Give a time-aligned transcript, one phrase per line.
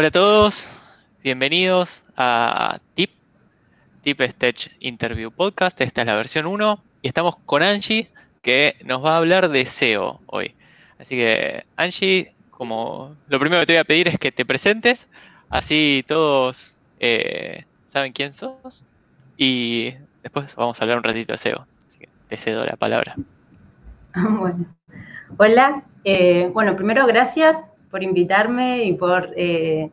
[0.00, 0.68] Hola a todos,
[1.24, 3.10] bienvenidos a TIP,
[4.02, 5.80] TIP Stage Interview Podcast.
[5.80, 8.08] Esta es la versión 1 y estamos con Angie
[8.40, 10.54] que nos va a hablar de SEO hoy.
[11.00, 15.08] Así que Angie, como lo primero que te voy a pedir es que te presentes,
[15.50, 18.86] así todos eh, saben quién sos
[19.36, 21.66] y después vamos a hablar un ratito de SEO.
[21.88, 23.16] Así que te cedo la palabra.
[24.14, 24.64] Bueno,
[25.38, 25.82] hola.
[26.04, 29.90] Eh, bueno, primero gracias por invitarme y por, eh,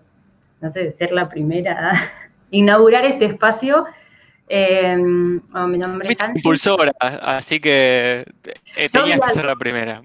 [0.62, 1.94] no sé, ser la primera a
[2.52, 3.86] inaugurar este espacio.
[4.48, 8.26] Eh, mi nombre es impulsora, así que
[8.76, 10.04] eh, tenías que ser la primera.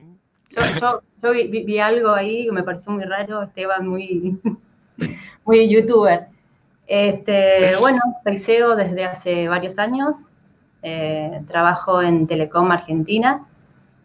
[1.20, 4.40] Yo, vi, algo ahí que me pareció muy raro, Esteban, muy,
[5.44, 6.28] muy youtuber.
[6.86, 10.30] Este, bueno, soy SEO desde hace varios años.
[11.46, 13.46] trabajo en Telecom Argentina,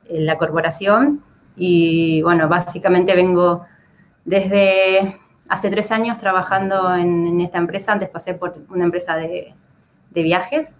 [0.09, 1.23] en la corporación,
[1.55, 3.65] y bueno, básicamente vengo
[4.25, 9.53] desde hace tres años trabajando en, esta empresa, antes pasé por una empresa de,
[10.11, 10.77] viajes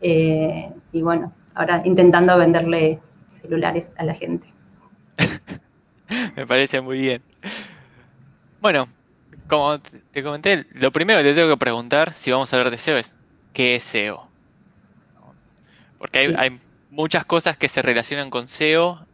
[0.00, 4.46] eh, y bueno, ahora intentando venderle celulares a la gente.
[6.36, 7.22] Me parece muy bien.
[8.60, 8.88] Bueno,
[9.48, 12.78] como te comenté, lo primero que te tengo que preguntar si vamos a hablar de
[12.78, 13.14] SEO es,
[13.52, 14.28] ¿qué es SEO?
[15.98, 19.04] Porque hay, hay muchas cosas que se relacionan con SEO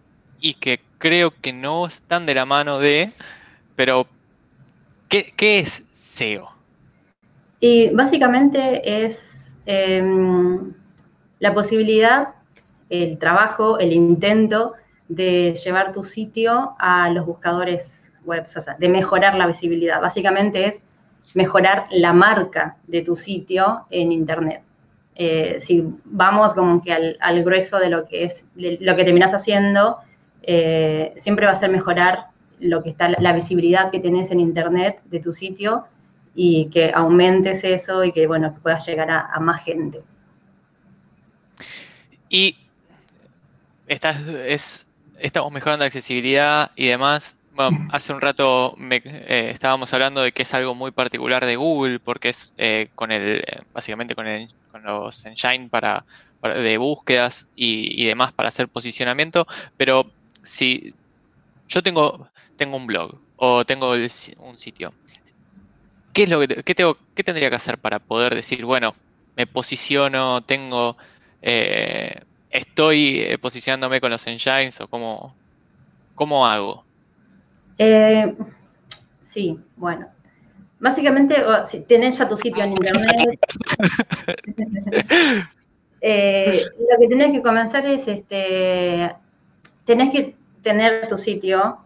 [0.40, 3.10] y que creo que no están de la mano de
[3.76, 4.06] pero,
[5.08, 6.50] ¿qué, es SEO?
[7.60, 10.72] Y básicamente es em,
[11.38, 12.34] la posibilidad,
[12.90, 14.74] el trabajo, el intento
[15.08, 20.00] de llevar tu sitio a los buscadores web, o sea, de mejorar la visibilidad.
[20.00, 20.82] Básicamente es
[21.34, 24.62] mejorar la marca de tu sitio en Internet.
[25.16, 29.98] Eh, si vamos como que al, grueso de lo que es lo que terminas haciendo,
[30.42, 32.26] eh, siempre va a ser mejorar
[32.60, 35.84] lo que está, la visibilidad que tenés en internet de tu sitio
[36.34, 40.02] y que aumentes eso y que, bueno, que puedas llegar a, más gente.
[42.28, 42.56] Y
[43.86, 44.86] es,
[45.18, 47.36] estamos mejorando la accesibilidad y demás.
[47.52, 52.00] Bueno, hace un rato eh, estábamos hablando de que es algo muy particular de Google,
[52.00, 56.04] porque es eh, con el, básicamente con, el, con los engine para,
[56.42, 60.10] de búsquedas y, y, demás para hacer posicionamiento, pero
[60.42, 60.94] si
[61.68, 64.92] yo tengo, tengo un blog o tengo un sitio.
[66.12, 68.94] ¿Qué es lo que qué tengo, qué tendría que hacer para poder decir, bueno,
[69.36, 70.96] me posiciono, tengo,
[71.42, 72.20] eh,
[72.50, 75.34] estoy eh, posicionándome con los engines o cómo,
[76.14, 76.84] cómo hago?
[77.78, 78.34] Eh,
[79.20, 80.06] sí, bueno.
[80.78, 83.38] Básicamente, si tenés ya tu sitio en internet,
[86.02, 89.14] lo que tenés que comenzar es, este,
[89.84, 91.78] tenés que tener tu sitio,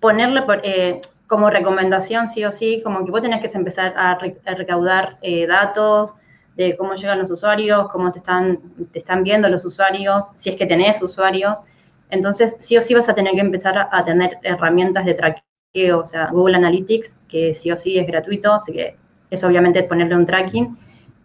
[0.00, 4.18] ponerle eh, como recomendación sí o sí, como que vos tenés que empezar a,
[4.54, 6.16] recaudar eh, datos
[6.56, 8.60] de cómo llegan los usuarios, cómo te están,
[8.92, 11.58] te están viendo los usuarios, si es que tenés usuarios.
[12.10, 16.06] Entonces, sí o sí vas a tener que empezar a, tener herramientas de traqueo, o
[16.06, 18.96] sea, Google Analytics, que sí o sí es gratuito, así que
[19.30, 20.76] es obviamente ponerle un tracking.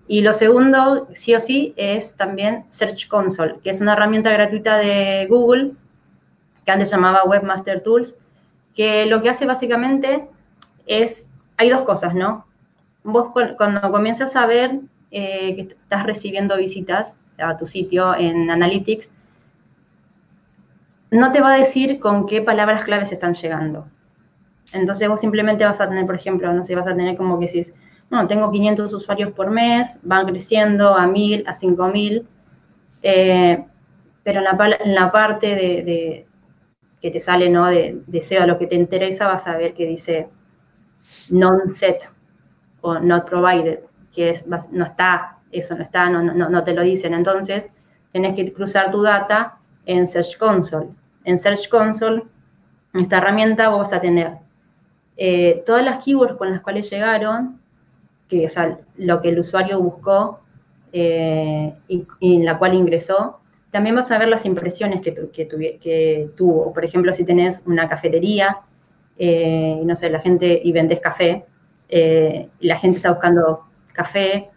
[0.05, 4.77] Y lo segundo, sí o sí, es también Search Console, que es una herramienta gratuita
[4.77, 5.71] de Google
[6.65, 8.19] que antes se llamaba Webmaster Tools,
[8.73, 10.27] que lo que hace básicamente
[10.85, 12.45] es, hay dos cosas, ¿no?
[13.03, 14.79] Vos cuando comienzas a ver
[15.11, 19.11] eh, que estás recibiendo visitas a tu sitio en Analytics,
[21.11, 23.85] no te va a decir con qué palabras claves están llegando.
[24.73, 27.45] Entonces vos simplemente vas a tener, por ejemplo, no sé, vas a tener como que
[27.45, 27.73] decís,
[28.09, 32.27] no, tengo 500 usuarios por mes, van creciendo a 1000, a 5000,
[33.03, 33.65] eh,
[34.23, 36.25] pero en la parte de,
[37.03, 37.67] que te sale ¿no?
[37.67, 40.29] de, SEO lo que te interesa, vas a ver que dice
[41.29, 42.01] non-set
[42.79, 43.81] o not provided,
[44.15, 47.13] que es, no está, eso no está, no, no, no te lo dicen.
[47.13, 47.71] Entonces,
[48.13, 50.91] tenés que cruzar tu data en Search Console.
[51.25, 52.23] En Search Console,
[52.93, 54.37] en esta herramienta, vos vas a tener
[55.17, 57.59] eh, todas las keywords con las cuales llegaron,
[58.29, 60.39] que, o sea, lo que el usuario buscó
[60.93, 63.41] eh, y, en la cual ingresó,
[63.73, 66.71] también vas a ver las impresiones que, que, tuvo.
[66.71, 68.59] Por ejemplo, si tenés una cafetería,
[69.17, 71.43] eh, no sé, la gente y vendés café,
[71.89, 74.51] eh, la gente está buscando café,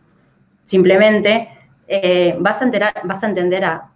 [0.67, 1.49] simplemente
[1.89, 3.91] eh, vas, a enterar, vas a entender a,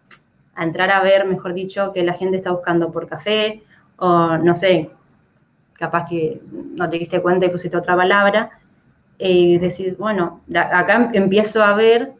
[0.56, 3.62] entrar a ver, mejor dicho, que la gente está buscando por café,
[3.99, 4.88] o no sé,
[5.75, 6.40] capaz que
[6.76, 8.58] no te diste cuenta y pusiste otra palabra,
[9.19, 12.14] y decís, bueno, acá empiezo a ver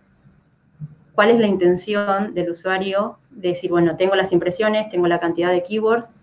[1.20, 5.50] cuál es la intención del usuario de decir, bueno, tengo las impresiones, tengo la cantidad
[5.50, 6.14] de keywords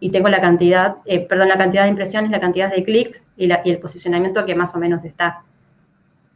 [0.00, 3.48] y tengo la cantidad, eh, perdón, la cantidad de impresiones, la cantidad de clics y,
[3.48, 5.44] el posicionamiento que más o menos está.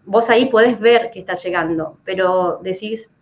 [0.06, 3.12] Vos ahí podés ver que está llegando, pero decís,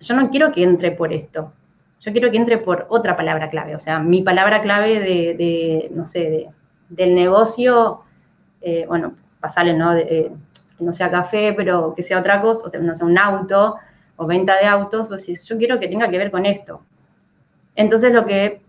[0.00, 1.52] yo no quiero que entre por esto,
[2.00, 6.06] yo quiero que entre por otra palabra clave, o sea, mi palabra clave de, no
[6.06, 6.48] sé,
[6.88, 8.00] del negocio,
[8.62, 9.94] eh, bueno, pasarle, ¿no?
[9.94, 10.32] Eh,
[10.76, 13.76] que no sea café, pero que sea otra cosa, o no sea un auto
[14.22, 16.82] o venta de autos, vos decís, yo quiero que tenga que ver con esto.
[17.74, 18.62] Entonces lo que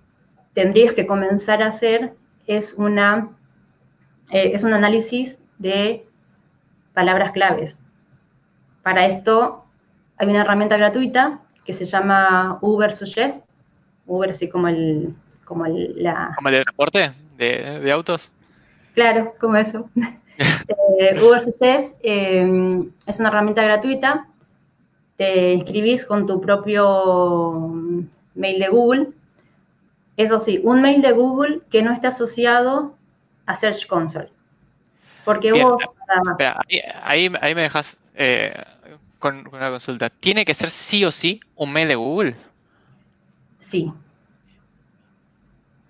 [0.54, 2.14] tendrías que comenzar a hacer
[2.48, 3.30] es, una,
[4.32, 6.06] eh, es un análisis de
[6.94, 7.84] palabras claves.
[8.82, 9.66] Para esto
[10.18, 13.46] hay una herramienta gratuita que se llama Uber Suggest.
[14.08, 15.16] Uber así como el...
[15.46, 16.34] Como el, la...
[16.36, 18.32] ¿Como el de transporte de, autos?
[18.94, 19.90] Claro, como eso.
[21.00, 22.44] Eh, Uber Suggest eh,
[23.06, 24.28] es una herramienta gratuita.
[25.18, 27.72] Te inscribís con tu propio
[28.36, 29.14] mail de Google
[30.18, 32.96] eso sí, un mail de Google que no esté asociado
[33.46, 34.30] a Search Console.
[35.26, 35.82] Porque vos...
[37.02, 38.54] ahí, me dejas eh,
[39.20, 40.10] con una consulta.
[40.10, 42.36] ¿Tiene que ser sí o sí un mail de Google?
[43.58, 43.92] Sí.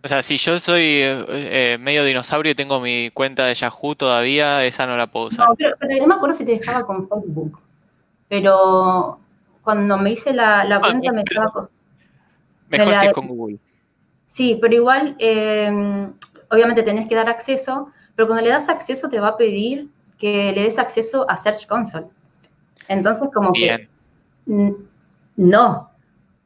[0.04, 4.64] O sea, si yo soy eh, medio dinosaurio y tengo mi cuenta de Yahoo todavía,
[4.66, 5.50] esa no la puedo usar.
[5.50, 7.60] No, pero, no me acuerdo si te dejaba con Facebook.
[8.34, 9.20] Pero
[9.62, 11.70] cuando me hice la, ah, cuenta me estaba...
[12.68, 13.60] Mejor si es con Google.
[14.26, 16.12] Sí, pero igual, em,
[16.50, 19.88] obviamente tenés que dar acceso, pero cuando le das acceso te va a pedir
[20.18, 22.08] que le des acceso a Search Console.
[22.88, 23.88] Entonces, como que
[25.36, 25.92] no,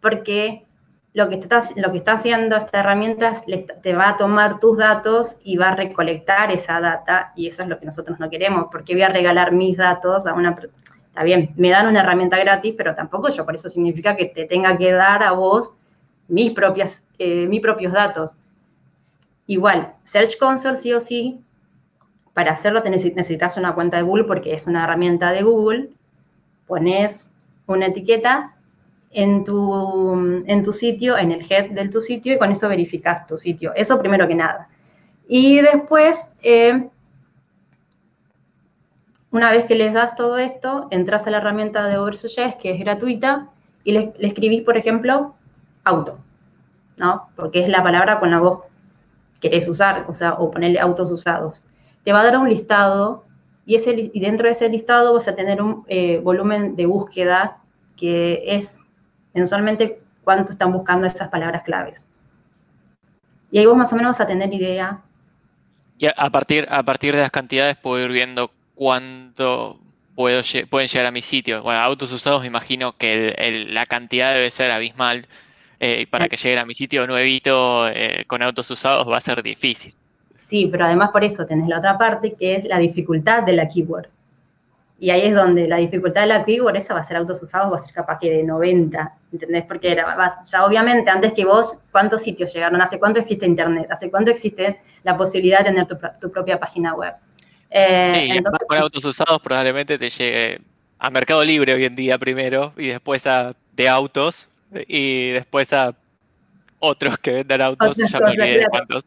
[0.01, 0.65] porque
[1.13, 3.31] lo que, está, lo que está haciendo esta herramienta
[3.81, 7.69] te va a tomar tus datos y va a recolectar esa data, y eso es
[7.69, 10.53] lo que nosotros no queremos, porque voy a regalar mis datos a una...
[11.17, 14.45] Está bien, me dan una herramienta gratis, pero tampoco yo, por eso significa que te
[14.45, 15.73] tenga que dar a vos
[16.27, 18.37] mis, propias, eh, mis propios datos.
[19.47, 21.41] Igual, Search Console sí o sí,
[22.35, 25.89] para hacerlo necesitas una cuenta de Google porque es una herramienta de Google.
[26.67, 27.31] Pones
[27.65, 28.55] una etiqueta
[29.09, 30.13] en tu,
[30.45, 33.73] en tu sitio, en el head de tu sitio y con eso verificas tu sitio.
[33.73, 34.69] Eso primero que nada.
[35.27, 36.89] Y después, eh,
[39.37, 42.79] una vez que les das todo esto, entras a la herramienta de Oversuggest, que es
[42.79, 43.49] gratuita,
[43.83, 45.35] y le, escribís, por ejemplo,
[45.83, 46.17] auto,
[46.97, 47.29] ¿no?
[47.35, 48.41] Porque es la palabra con la
[49.39, 51.65] que querés usar, o sea, o ponerle autos usados.
[52.03, 53.25] Te va a dar un listado
[53.63, 57.59] y, ese, y dentro de ese listado vas a tener un eh, volumen de búsqueda
[57.95, 58.79] que es
[59.35, 62.07] mensualmente cuánto están buscando esas palabras claves.
[63.51, 65.01] Y ahí vos más o menos vas a tener idea.
[65.99, 69.79] Y a partir, a partir de las cantidades puedo ir viendo cuánto
[70.15, 71.63] puedo, pueden llegar a mi sitio.
[71.63, 75.27] Bueno, autos usados me imagino que la cantidad debe ser abismal
[75.79, 79.43] eh, para que lleguen a mi sitio nuevito eh, con autos usados va a ser
[79.43, 79.93] difícil.
[80.37, 83.67] Sí, pero además por eso tenés la otra parte que es la dificultad de la
[83.67, 84.07] keyword.
[84.99, 87.71] Y ahí es donde la dificultad de la keyword, esa va a ser autos usados,
[87.71, 89.65] va a ser capaz que de 90, ¿entendés?
[89.65, 92.81] Porque era, ya obviamente antes que vos, ¿cuántos sitios llegaron?
[92.81, 93.87] ¿Hace cuánto existe Internet?
[93.91, 95.85] ¿Hace cuánto existe la posibilidad de tener
[96.19, 97.13] tu, propia página web?
[97.79, 100.61] Eh, sí, entonces, con autos usados probablemente te llegue
[100.97, 104.49] a Mercado Libre hoy en día primero y después a de autos
[104.87, 105.93] y después a
[106.79, 107.97] otros que venden autos.
[108.11, 109.05] Ya me, olvidé de cuántos,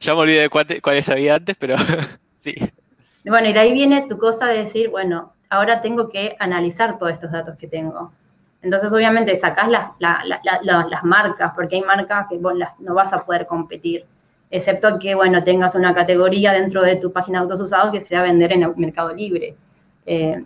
[0.00, 1.76] ya me olvidé de cuáles había antes, pero
[2.34, 2.54] sí.
[3.24, 7.12] Bueno, y de ahí viene tu cosa de decir, bueno, ahora tengo que analizar todos
[7.12, 8.12] estos datos que tengo.
[8.62, 13.46] Entonces, obviamente, sacás las, las marcas, porque hay marcas que vos no vas a poder
[13.46, 14.04] competir,
[14.50, 18.22] excepto que, bueno, tengas una categoría dentro de tu página de autos usados que sea
[18.22, 19.56] vender en el Mercado Libre.
[20.04, 20.44] Eh,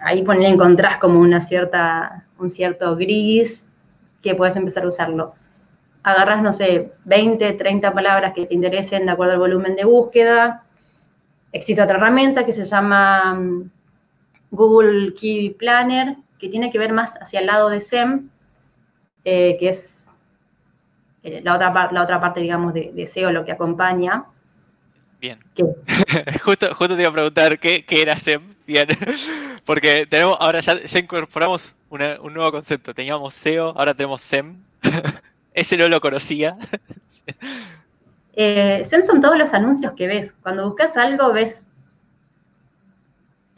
[0.00, 3.68] ahí encontrás como una cierta, un cierto gris
[4.22, 5.34] que puedes empezar a usarlo.
[6.04, 10.64] Agarras, no sé, 20, 30 palabras que te interesen de acuerdo al volumen de búsqueda.
[11.52, 13.70] Existe otra herramienta que se llama mm,
[14.50, 18.30] Google Key Planner, que tiene que ver más hacia el lado de SEM,
[19.24, 20.10] eh, que es
[21.22, 24.24] eh, la, otra la otra parte, digamos, de, SEO, lo que acompaña.
[25.20, 25.38] Bien.
[26.42, 28.42] justo, justo te iba a preguntar qué, era SEM.
[28.66, 28.88] Bien.
[29.64, 32.92] Porque tenemos, ahora ya, incorporamos un nuevo concepto.
[32.92, 34.56] Teníamos SEO, ahora tenemos SEM.
[35.54, 36.52] Ese no lo conocía.
[38.34, 40.34] Eh, SEM son todos los anuncios que ves.
[40.42, 41.68] Cuando buscas algo, ves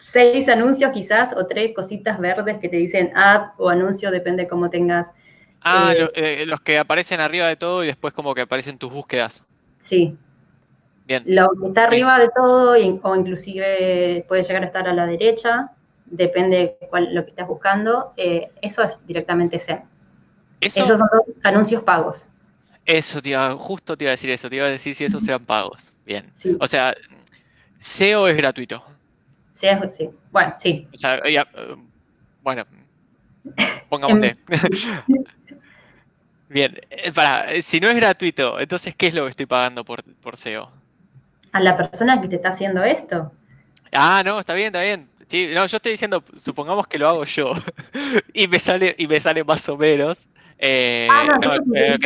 [0.05, 4.69] seis anuncios quizás o tres cositas verdes que te dicen ad o anuncio, depende cómo
[4.69, 5.13] tengas.
[5.65, 9.45] Ah, eh, los que aparecen arriba de todo y después como que aparecen tus búsquedas.
[9.79, 10.17] Sí.
[11.07, 11.23] Bien.
[11.27, 15.71] Lo que está arriba de todo o inclusive puede llegar a estar a la derecha
[16.07, 19.81] depende de lo que estás buscando, eh, eso es directamente SEM.
[20.61, 22.27] Esos son los anuncios pagos.
[22.87, 25.23] Eso, te iba, justo te iba a decir eso, te iba a decir si esos
[25.23, 25.93] sean pagos.
[26.05, 26.31] Bien.
[26.61, 26.95] O sea,
[27.79, 28.83] SEO es gratuito.
[29.53, 30.11] SEO, sí.
[30.31, 30.87] Bueno, sí.
[30.93, 31.47] O sea, ya,
[32.43, 32.65] bueno,
[33.89, 34.37] pongámosle.
[36.49, 40.03] Bien, eh, para, si no es gratuito, entonces, ¿qué es lo que estoy pagando por,
[40.05, 40.71] por SEO?
[41.53, 43.33] A la persona que te está haciendo esto.
[43.93, 45.09] Ah, no, está bien, está bien.
[45.29, 47.55] Sí, no, yo estoy diciendo, supongamos que lo hago yo
[48.35, 50.29] y me sale y me sale más o menos.
[50.59, 51.99] Eh, ah, no, eh,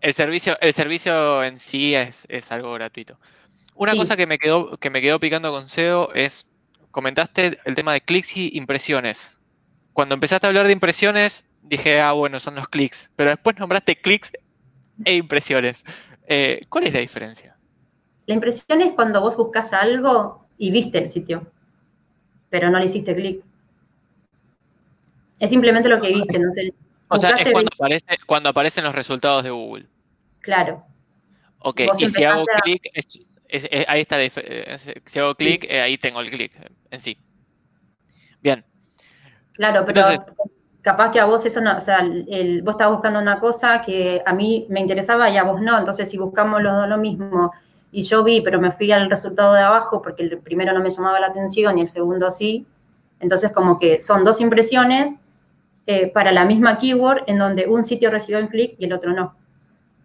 [0.00, 3.18] el servicio, el servicio en sí es, algo gratuito.
[3.74, 6.48] Una cosa que me quedó que me quedó picando con SEO es
[6.90, 9.38] comentaste el tema de clics y impresiones.
[9.92, 13.96] Cuando empezaste a hablar de impresiones dije, ah, bueno, son los clics, pero después nombraste
[13.96, 14.32] clics
[15.04, 15.84] e impresiones.
[16.26, 17.56] Eh, ¿Cuál es la diferencia?
[18.26, 21.50] La impresión es cuando vos buscas algo y viste el sitio,
[22.50, 23.42] pero no le hiciste clic.
[25.38, 26.74] Es simplemente lo que viste, no sé.
[27.08, 29.86] O sea, es cuando, aparece, cuando aparecen los resultados de Google.
[30.40, 30.84] Claro.
[31.60, 32.90] Ok, y si hago clic,
[33.88, 36.52] ahí está, eh, si hago clic, eh, ahí tengo el clic
[36.90, 37.16] en sí.
[38.42, 38.64] Bien.
[39.54, 40.02] Claro, pero
[40.88, 44.22] capaz que a vos eso no, o sea, el, vos estabas buscando una cosa que
[44.24, 47.52] a mí me interesaba y a vos no, entonces si buscamos los dos lo mismo
[47.92, 50.88] y yo vi, pero me fui al resultado de abajo porque el primero no me
[50.88, 52.66] llamaba la atención y el segundo sí,
[53.20, 55.12] entonces como que son dos impresiones
[55.86, 59.12] eh, para la misma keyword en donde un sitio recibió un clic y el otro
[59.12, 59.36] no.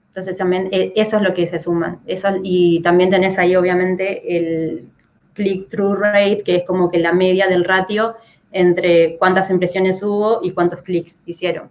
[0.10, 2.02] Entonces también eh, eso es lo que se suman.
[2.06, 4.90] Eso, y también tenés ahí obviamente el
[5.34, 8.18] click-through rate, que es como que la media del ratio
[8.54, 11.70] entre cuántas impresiones hubo y cuántos clics hicieron.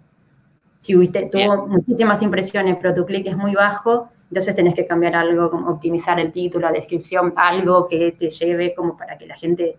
[0.77, 5.49] Si tuvo muchísimas impresiones, pero tu clic es muy bajo, entonces tenés que cambiar algo,
[5.49, 9.77] como optimizar el título, la descripción, algo que te lleve como para que la gente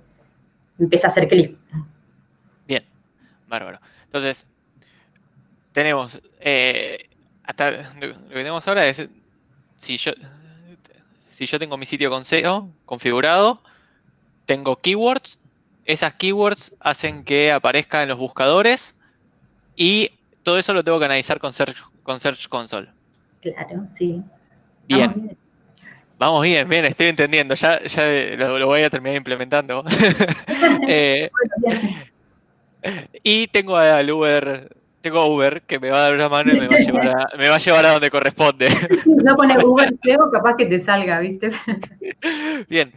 [0.79, 1.59] empiece a hacer clic.
[2.67, 2.85] Bien,
[3.49, 3.79] bárbaro.
[4.07, 4.47] Entonces,
[5.73, 7.07] tenemos, eh,
[7.43, 9.07] hasta lo que tenemos ahora es,
[9.77, 10.13] si yo,
[11.29, 13.61] si yo tengo mi sitio con SEO configurado,
[14.47, 15.39] tengo keywords,
[15.85, 18.97] esas keywords hacen que aparezca en los buscadores
[19.77, 20.11] y
[20.43, 22.89] todo eso lo tengo que analizar con Search, con Search Console.
[23.41, 24.23] Claro, sí.
[24.87, 25.37] Bien.
[26.19, 26.69] Vamos bien.
[26.69, 27.55] bien, estoy entendiendo.
[27.55, 29.85] Ya, ya lo, voy a terminar implementando.
[30.87, 31.31] Eh,
[33.23, 34.69] y tengo al Uber,
[35.01, 37.37] tengo Uber que me va a dar una mano y me va a llevar a,
[37.39, 38.69] me va a, llevar a donde corresponde.
[39.07, 41.51] No pone Uber SEO, capaz que te salga, ¿viste?
[42.69, 42.93] Bien.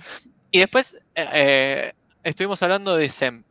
[0.52, 1.94] Y después eh, eh,
[2.30, 3.44] estuvimos hablando de SEM,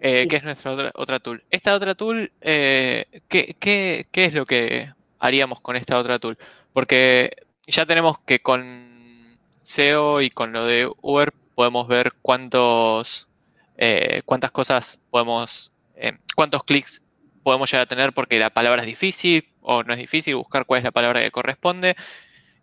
[0.00, 1.42] que es nuestra otra, tool.
[1.50, 6.38] Esta otra tool, ¿qué, qué, qué es lo que haríamos con esta otra tool?
[6.72, 7.30] Porque
[7.66, 13.28] ya tenemos que con SEO y con lo de Uber podemos ver cuántos,
[13.76, 17.02] eh, cuántas cosas podemos, eh, cuántos clics
[17.42, 20.78] podemos llegar a tener porque la palabra es difícil o no es difícil, buscar cuál
[20.78, 21.96] es la palabra que corresponde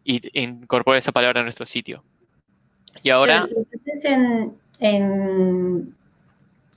[0.06, 2.04] y incorporar esa palabra a nuestro sitio.
[3.02, 3.48] Y ahora...
[4.04, 5.96] En, en,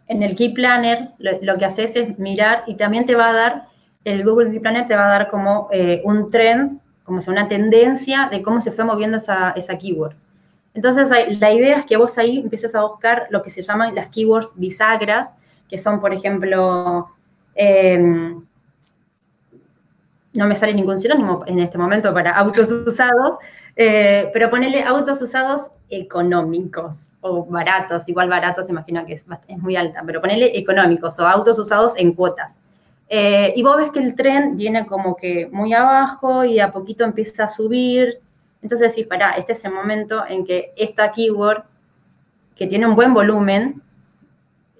[0.08, 3.68] el Key Planner lo, lo, que haces es mirar y también te va a dar,
[4.04, 7.48] el Google Key Planner te va a dar como eh, un trend como sea una
[7.48, 10.16] tendencia de cómo se fue moviendo esa, esa keyword.
[10.74, 11.08] Entonces,
[11.38, 14.54] la idea es que vos ahí empieces a buscar lo que se llaman las keywords
[14.56, 15.32] bisagras,
[15.70, 17.08] que son, por ejemplo,
[17.54, 18.44] em,
[20.34, 23.36] no me sale ningún sinónimo en este momento para autos usados,
[23.76, 29.76] eh, pero ponerle autos usados económicos o baratos, igual baratos, imagino que es, es muy
[29.76, 32.60] alta, pero ponerle económicos o autos usados en cuotas.
[33.08, 37.04] Eh, y vos ves que el tren viene como que muy abajo y a poquito
[37.04, 38.18] empieza a subir.
[38.62, 41.62] Entonces decís, pará, este es el momento en que esta keyword,
[42.56, 43.82] que tiene un buen volumen,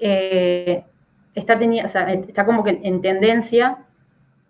[0.01, 0.85] eh,
[1.35, 3.79] está, está como que en tendencia,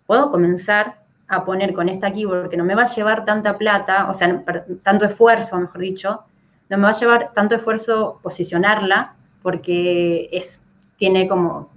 [0.07, 4.09] puedo comenzar a poner con esta keyword que no me va a llevar tanta plata,
[4.09, 4.43] o sea,
[4.83, 6.23] tanto esfuerzo, mejor dicho,
[6.69, 10.63] no me va a llevar tanto esfuerzo posicionarla, porque es,
[10.95, 11.69] tiene como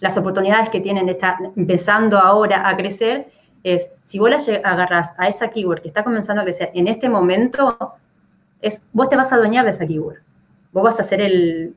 [0.00, 3.28] las oportunidades que tienen estar empezando ahora a crecer
[3.62, 7.08] es, si vos la agarras a esa keyword que está comenzando a crecer en este
[7.08, 7.94] momento,
[8.60, 10.18] es, vos te vas a adueñar de esa keyword.
[10.72, 11.74] Vos vas a ser el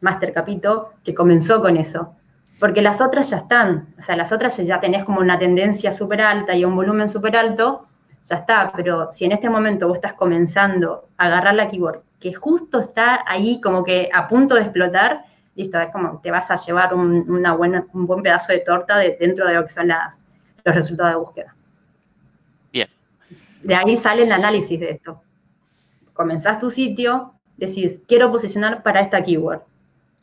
[0.00, 2.14] master capito que comenzó con eso.
[2.58, 6.20] Porque las otras ya están, o sea, las otras ya tenés como una tendencia súper
[6.20, 7.86] alta y un volumen súper alto,
[8.24, 12.32] ya está, pero si en este momento vos estás comenzando a agarrar la keyword que
[12.32, 15.24] justo está ahí como que a punto de explotar,
[15.56, 18.96] listo, es como te vas a llevar un, una buena, un buen pedazo de torta
[18.96, 20.22] dentro de lo que son las,
[20.64, 21.56] los resultados de búsqueda.
[22.72, 22.88] Bien.
[23.62, 25.20] De ahí sale el análisis de esto.
[26.12, 29.62] Comenzás tu sitio, decís, quiero posicionar para esta keyword.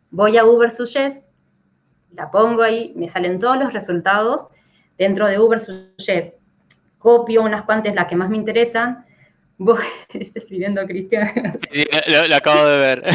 [0.10, 1.26] Voy a Uber Suggest,
[2.14, 4.50] la pongo ahí, me salen todos los resultados,
[4.98, 6.36] dentro de Uber Suggest,
[6.98, 9.06] copio unas cuantas, las que más me interesan,
[9.58, 11.32] voy, está escribiendo Cristian.
[11.72, 13.04] Sí, lo, acabo de ver.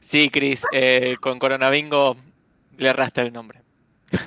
[0.00, 2.16] Sí, Cris, eh, con Coronabingo
[2.78, 3.60] le arrastra el nombre.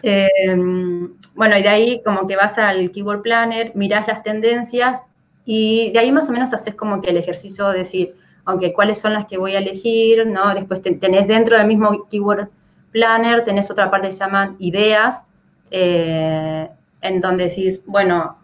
[0.04, 5.04] Em, bueno, y de ahí como que vas al Keyword Planner, miras las tendencias
[5.46, 9.00] y de ahí más o menos haces como que el ejercicio de decir, aunque cuáles
[9.00, 10.54] son las que voy a elegir, ¿no?
[10.54, 12.50] Después tenés dentro del mismo Keyword
[12.92, 15.28] Planner, tenés otra parte que se llaman ideas,
[15.72, 16.70] eh,
[17.02, 18.38] en donde decís, bueno,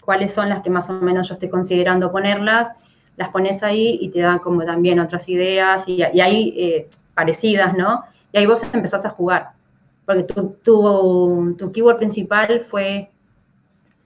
[0.00, 2.68] cuáles son las que más o menos yo estoy considerando ponerlas,
[3.16, 8.04] las pones ahí y te dan como también otras ideas y, ahí eh, parecidas, ¿no?
[8.32, 9.52] Y ahí vos empezás a jugar,
[10.04, 10.56] porque tu,
[11.56, 13.10] tu, keyword principal fue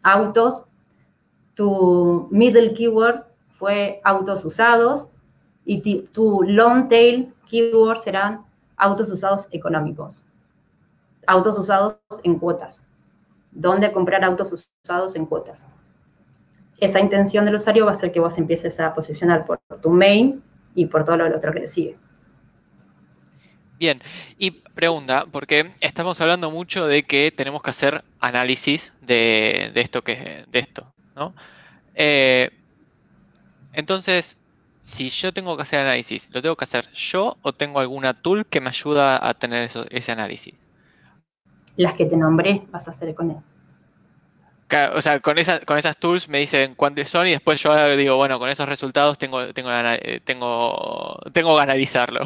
[0.03, 0.67] autos,
[1.55, 5.11] tu middle keyword fue autos usados
[5.65, 8.48] y tu long tail keyword serán
[8.79, 10.25] autos usados económicos,
[11.27, 12.85] autos usados en cuotas,
[13.51, 15.67] dónde comprar autos usados en cuotas
[16.81, 20.43] esa intención del usuario va a hacer que vos empieces a posicionar por tu main
[20.75, 21.97] y por todo lo otro que le sigue.
[23.79, 24.03] Bien,
[24.39, 30.45] y pregunta, porque estamos hablando mucho de que tenemos que hacer análisis de, esto que
[30.51, 31.35] de esto, ¿no?
[31.95, 32.51] Eh,
[33.73, 34.39] entonces,
[34.89, 38.47] si yo tengo que hacer análisis, ¿lo tengo que hacer yo o tengo alguna tool
[38.47, 40.71] que me ayuda a tener ese análisis?
[41.77, 43.37] Las que te nombré, vas a hacer con él.
[44.95, 48.39] O sea, con, con esas tools me dicen cuántos son y después yo digo, bueno,
[48.39, 52.25] con esos resultados tengo, tengo, eh, tengo, tengo que analizarlo.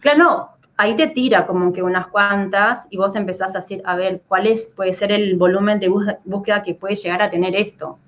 [0.00, 3.94] Claro, no, ahí te tira como que unas cuantas y vos empezás a decir, a
[3.94, 5.88] ver, cuál es, puede ser el volumen de
[6.24, 7.98] búsqueda que puede llegar a tener esto.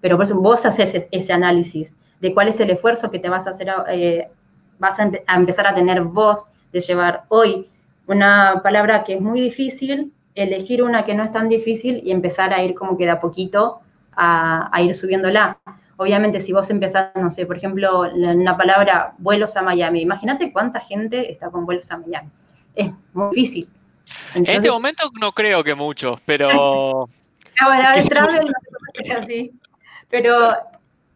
[0.00, 3.46] Pero por eso vos haces ese, análisis de cuál es el esfuerzo que te vas
[3.46, 4.28] a hacer, eh,
[4.78, 7.68] vas a, a empezar a tener vos de llevar hoy
[8.06, 12.54] una palabra que es muy difícil elegir una que no es tan difícil y empezar
[12.54, 13.80] a ir como que de a poquito
[14.14, 15.58] a, ir subiéndola.
[15.96, 20.80] Obviamente, si vos empezás, no sé, por ejemplo, una palabra vuelos a Miami, imagínate cuánta
[20.80, 22.30] gente está con vuelos a Miami.
[22.74, 23.68] Es muy difícil.
[24.34, 27.08] en este momento no creo que muchos, pero...
[30.10, 30.52] Pero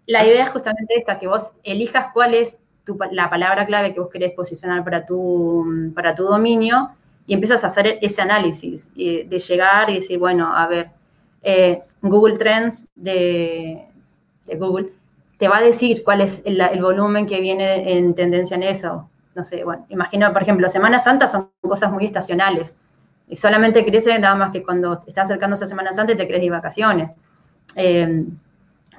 [0.07, 2.63] la idea es justamente esa, que vos elijas cuál es
[3.11, 6.91] la palabra clave que vos querés posicionar para tu, para tu dominio
[7.27, 10.91] y empiezas a hacer ese análisis de llegar y decir, bueno, a ver,
[11.43, 13.87] eh, Google Trends de,
[14.59, 14.93] Google
[15.39, 19.11] te va a decir cuál es el, volumen que viene en tendencia en eso.
[19.35, 22.81] No sé, bueno, imagino, por ejemplo, Semana Santa son cosas muy estacionales
[23.29, 26.43] y solamente crece nada más que cuando está acercándose a Semana Santa y te crees
[26.43, 27.17] de vacaciones.
[27.75, 28.25] Eh,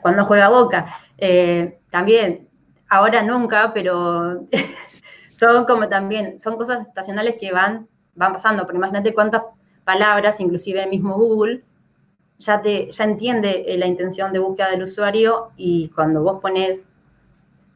[0.07, 0.85] cuando juega Boca,
[1.17, 2.47] eh, también,
[2.87, 4.47] ahora nunca, pero
[5.33, 9.43] son como también, son cosas estacionales que van van pasando, pero imagínate cuántas
[9.83, 11.65] palabras, inclusive el mismo Google,
[12.39, 16.87] ya, te, ya entiende eh, la intención de búsqueda del usuario y cuando vos pones,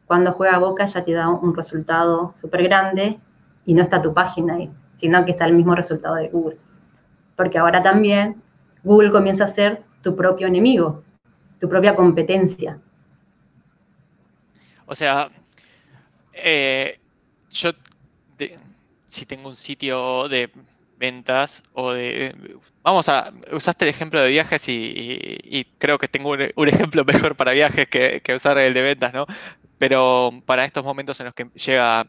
[0.06, 3.20] cuando juega Boca, ya te da un resultado súper grande
[3.66, 6.58] y no está tu página ahí, sino que está el mismo resultado de Google.
[7.36, 8.42] Porque ahora también
[8.82, 11.04] Google comienza a ser tu propio enemigo,
[11.62, 12.76] tu propia competencia.
[14.84, 15.30] O sea,
[16.32, 16.98] eh,
[17.50, 17.70] yo
[19.06, 20.50] si tengo un sitio de
[20.98, 22.34] ventas o de...
[22.82, 23.32] Vamos a...
[23.52, 28.34] Usaste el ejemplo de viajes y, creo que tengo un, ejemplo mejor para viajes que,
[28.34, 29.26] usar el de ventas, ¿no?
[29.78, 32.08] Pero para estos momentos en los que llega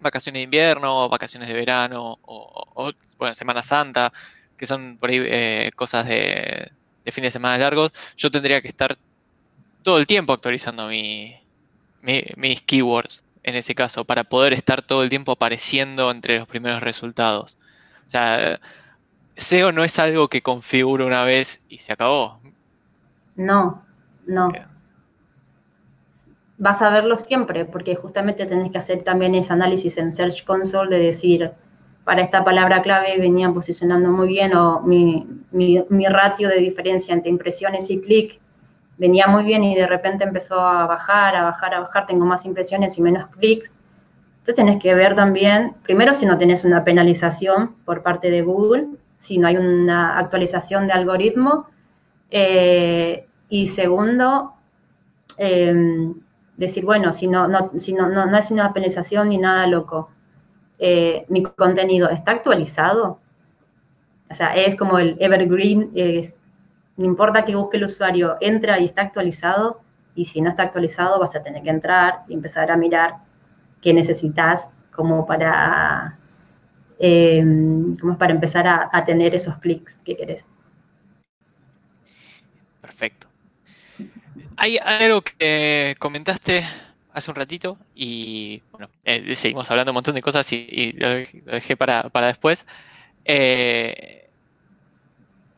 [0.00, 4.10] vacaciones de invierno, vacaciones de verano o, bueno, Semana Santa,
[4.56, 6.59] que son por ahí eh, cosas de,
[7.04, 8.96] de fin de semana largos, yo tendría que estar
[9.82, 11.36] todo el tiempo actualizando mi,
[12.02, 16.82] mis keywords en ese caso, para poder estar todo el tiempo apareciendo entre los primeros
[16.82, 17.56] resultados.
[18.06, 18.60] O sea,
[19.36, 22.40] SEO no es algo que configuro una vez y se acabó.
[23.36, 23.82] No,
[24.26, 24.52] no.
[26.58, 30.94] Vas a verlo siempre, porque justamente tenés que hacer también ese análisis en Search Console
[30.94, 31.52] de decir,
[32.10, 37.30] para esta palabra clave venían posicionando muy bien o mi, mi ratio de diferencia entre
[37.30, 38.40] impresiones y clic
[39.00, 42.44] venía muy bien y de repente empezó a bajar, a bajar, a bajar, tengo más
[42.44, 43.76] impresiones y menos clics.
[44.40, 48.88] Entonces tenés que ver también, primero si no tenés una penalización por parte de Google,
[49.16, 51.66] si no hay una actualización de algoritmo,
[52.30, 54.54] eh, y segundo,
[55.38, 56.14] em,
[56.56, 60.10] decir, bueno, si, no, no, si no, no, es una penalización ni nada loco,
[60.82, 63.20] eh, mi contenido está actualizado.
[64.30, 65.90] O sea, es como el evergreen,
[66.96, 69.82] no importa que busque el usuario, entra y está actualizado,
[70.14, 73.16] y si no está actualizado vas a tener que entrar y empezar a mirar
[73.82, 76.18] qué necesitas como para,
[76.98, 80.48] em, para empezar a, a tener esos clics que querés.
[82.80, 83.26] Perfecto.
[84.56, 86.64] Hay algo que comentaste
[87.12, 91.76] hace un ratito y bueno, eh, seguimos hablando un montón de cosas y, lo, dejé
[91.76, 92.66] para, después.
[93.24, 94.28] Eh,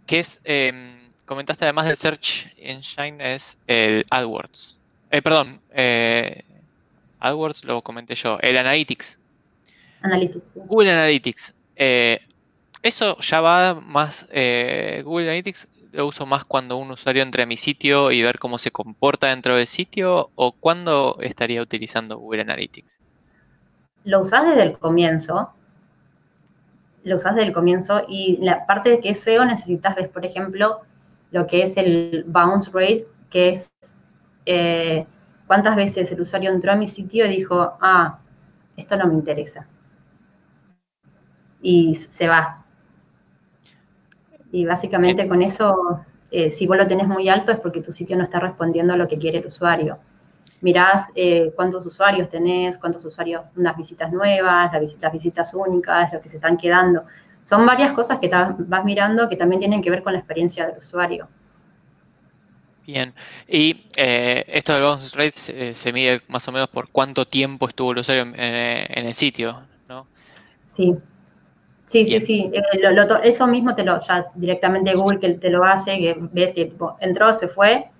[0.07, 4.79] que es, em, comentaste además del Search Engine, es el AdWords.
[5.11, 5.61] Eh, perdón,
[7.21, 9.19] AdWords lo comenté yo, el Analytics.
[10.03, 10.45] Analytics.
[10.55, 11.55] Google Analytics.
[12.83, 17.57] eso ya va más, Google Analytics lo uso más cuando un usuario entra a mi
[17.57, 23.00] sitio y ver cómo se comporta dentro del sitio o cuándo estaría utilizando Google Analytics?
[24.05, 25.52] Lo usas desde el comienzo.
[27.05, 30.24] Lo usas desde el comienzo y la parte de que es SEO necesitas ver, por
[30.24, 30.81] ejemplo,
[31.31, 33.70] lo que es el bounce rate, que es
[34.46, 35.07] eh,
[35.46, 38.18] cuántas veces el usuario entró a mi sitio y dijo, ah,
[38.76, 39.66] esto no me interesa.
[41.61, 42.62] Y se va,
[44.53, 48.17] y básicamente con eso, eh, si vos lo tenés muy alto es porque tu sitio
[48.17, 49.99] no está respondiendo a lo que quiere el usuario.
[50.61, 56.21] Mirás eh, cuántos usuarios tenés, cuántos usuarios, unas visitas nuevas, las visitas, visitas únicas, lo
[56.21, 57.05] que se están quedando.
[57.45, 60.79] Son varias cosas que vas mirando que también tienen que ver con la experiencia del
[60.79, 61.27] usuario.
[62.87, 63.15] Bien,
[63.49, 67.93] y eh, esto del bounce rate se, mide más o menos por cuánto tiempo estuvo
[67.93, 70.07] el usuario en, en el sitio, ¿no?
[70.67, 70.97] Sí,
[71.87, 72.51] Sí, sí, sí.
[72.53, 72.62] Eh,
[73.25, 77.35] eso mismo te lo, ya directamente Google que te lo hace, que ves que entró,
[77.35, 77.90] se fue,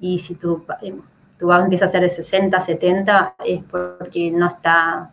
[0.00, 0.94] y si tú, eh,
[1.38, 5.10] tú empiezas a hacer de 60, 70, es porque no está,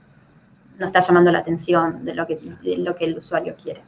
[0.77, 3.81] no está llamando la atención de lo que, lo que el usuario quiere.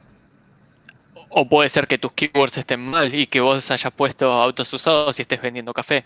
[1.29, 5.17] O puede ser que tus keywords estén mal y que vos hayas puesto autos usados
[5.19, 6.03] y estés vendiendo café.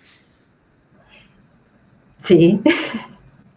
[2.18, 2.62] Sí.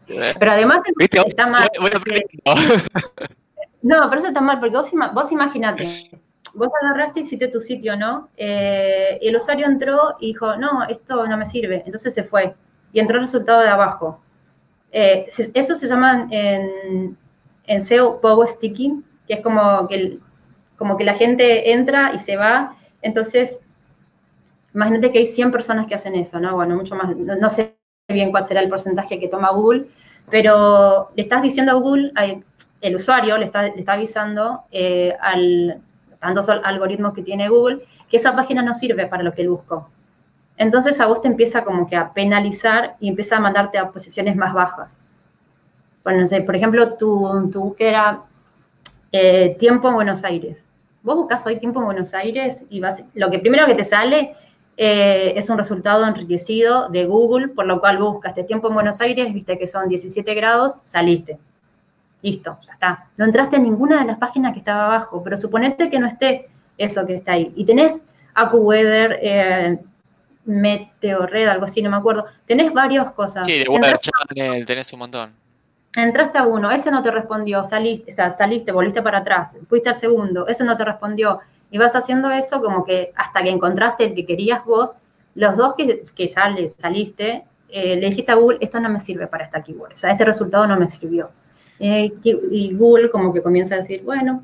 [0.09, 0.35] Eh.
[0.38, 1.69] Pero además está mal.
[3.87, 5.87] No, pero eso está mal, porque vos, vos imaginate,
[6.55, 8.31] vos agarraste y hiciste tu sitio, ¿no?
[8.37, 12.57] Eh, y el usuario entró y dijo, no, esto no me sirve, entonces se fue
[12.92, 14.20] y entró el resultado de abajo.
[14.90, 17.16] Eh, eso se llama en,
[17.64, 20.18] en SEO power sticking, que es como que,
[20.77, 23.61] como que la gente entra y se va, entonces
[24.75, 26.57] imagínate que hay 100 personas que hacen eso, ¿no?
[26.57, 27.77] Bueno, mucho más, no, sé
[28.09, 29.87] bien cuál será el porcentaje que toma Google,
[30.29, 32.12] pero le estás diciendo a Google,
[32.87, 35.81] el usuario le está, avisando eh, al
[36.20, 39.88] tantos algoritmos que tiene Google que esa página no sirve para lo que él buscó.
[40.57, 44.37] Entonces a vos te empieza como que a penalizar y empieza a mandarte a posiciones
[44.37, 44.99] más bajas.
[46.05, 48.22] Bueno, no sé, por ejemplo, tu, tu búsqueda
[49.12, 50.68] eh, tiempo en Buenos Aires.
[51.03, 52.81] Vos buscas hoy tiempo en Buenos Aires y
[53.14, 54.35] lo que primero que te sale
[54.77, 59.33] eh, es un resultado enriquecido de Google, por lo cual buscaste tiempo en Buenos Aires,
[59.33, 61.38] viste que son 17 grados, saliste.
[62.27, 63.07] Listo, ya está.
[63.17, 66.49] No entraste en ninguna de las páginas que estaba abajo, pero suponete que no esté
[66.77, 67.53] eso que está ahí.
[67.55, 68.03] Y tenés
[68.35, 69.79] AccuWeather, eh,
[70.45, 72.27] Meteorred, algo así, no me acuerdo.
[72.45, 73.47] Tenés varias cosas.
[73.47, 75.35] Sí, de Weather Channel tenés un montón.
[75.95, 79.89] Entraste a uno, ese no te respondió, saliste, o sea, saliste, volviste para atrás, fuiste
[79.89, 81.39] al segundo, ese no te respondió.
[81.71, 84.97] Y vas haciendo eso como que hasta que encontraste el que querías vos,
[85.37, 88.99] los dos que, que ya le saliste, eh, le dijiste a Google, esto no me
[88.99, 91.31] sirve para esta keyword, o sea, este resultado no me sirvió.
[91.79, 94.43] Eh, y Google como que comienza a decir, bueno,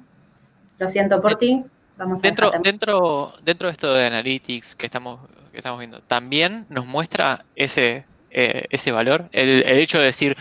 [0.79, 1.65] lo siento por ti,
[1.97, 6.67] vamos a dentro, dentro, dentro de esto de Analytics que estamos, que estamos viendo, también
[6.69, 10.37] nos muestra ese, eh, ese valor, el, hecho de decir,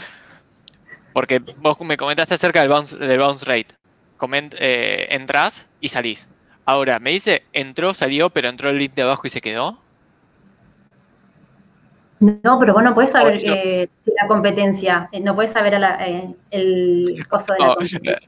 [1.14, 3.76] porque vos me comentaste acerca del bounce, del bounce rate,
[4.18, 6.30] Coment, eh, entras y salís.
[6.66, 9.80] Ahora, me dice, entró, salió, pero entró el link de abajo y se quedó.
[12.22, 17.26] No, pero vos no puedes saber eh, la competencia, eh, no puedes saber eh, el
[17.28, 18.20] costo de la competencia.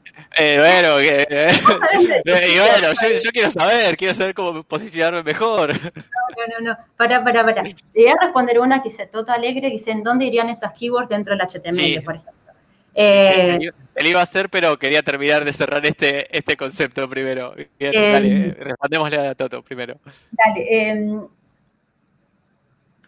[0.58, 0.94] bueno,
[2.24, 5.74] bueno yo, quiero saber, quiero saber cómo posicionarme mejor.
[5.74, 7.62] No, no, no, para, para, para.
[7.62, 10.72] Te voy a responder una que dice Toto Alegre, que dice, ¿en dónde irían esas
[10.72, 12.52] keywords dentro del HTML, por ejemplo?
[12.96, 13.60] Eh,
[13.94, 17.54] él iba a hacer, pero quería terminar de cerrar este, este concepto primero.
[17.78, 20.00] dale, respondémosle a Toto primero.
[20.32, 21.28] Dale.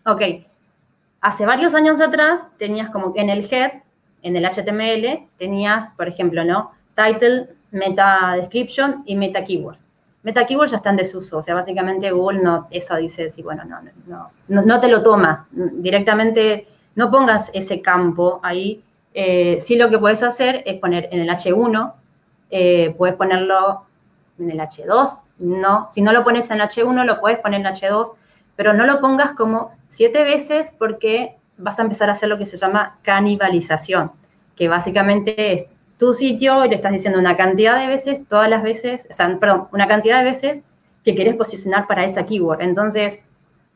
[0.04, 0.22] Ok
[1.20, 3.72] hace varios años atrás tenías como que en el head,
[4.22, 6.72] en el HTML, tenías, por ejemplo, ¿no?
[6.94, 9.86] Title, meta description y meta keywords.
[10.22, 13.64] Meta keywords ya están en desuso, o sea, básicamente Google no, eso dice, sí, bueno,
[13.64, 13.78] no,
[14.48, 15.46] no, no, te lo toma.
[15.52, 18.82] Directamente no pongas ese campo ahí.
[19.14, 21.92] Eh, sí lo que puedes hacer es poner en el H1,
[22.50, 23.86] eh, puedes ponerlo
[24.38, 27.66] en el H2, no, si no lo pones en el H1, lo puedes poner en
[27.66, 28.12] el H2,
[28.56, 32.46] pero no lo pongas como siete veces porque vas a empezar a hacer lo que
[32.46, 34.12] se llama canibalización,
[34.54, 35.64] que básicamente es
[35.98, 39.38] tu sitio y le estás diciendo una cantidad de veces, todas las veces, o sea,
[39.38, 40.60] perdón, una cantidad de veces
[41.04, 42.60] que quieres posicionar para esa keyword.
[42.62, 43.22] Entonces,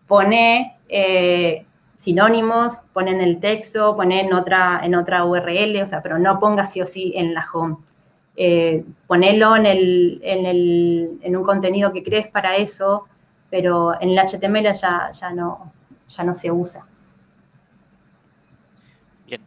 [0.06, 1.64] pone, eh,
[1.96, 6.72] sinónimos, ponen el texto, ponen en otra, en otra URL, o sea, pero no pongas
[6.72, 7.76] sí o sí en la home.
[8.36, 13.06] Eh, ponelo en, el, en, el, en, un contenido que crees para eso,
[13.50, 15.72] pero en el HTML ya, ya, no,
[16.10, 16.84] ya no se usa.
[19.26, 19.40] Bien.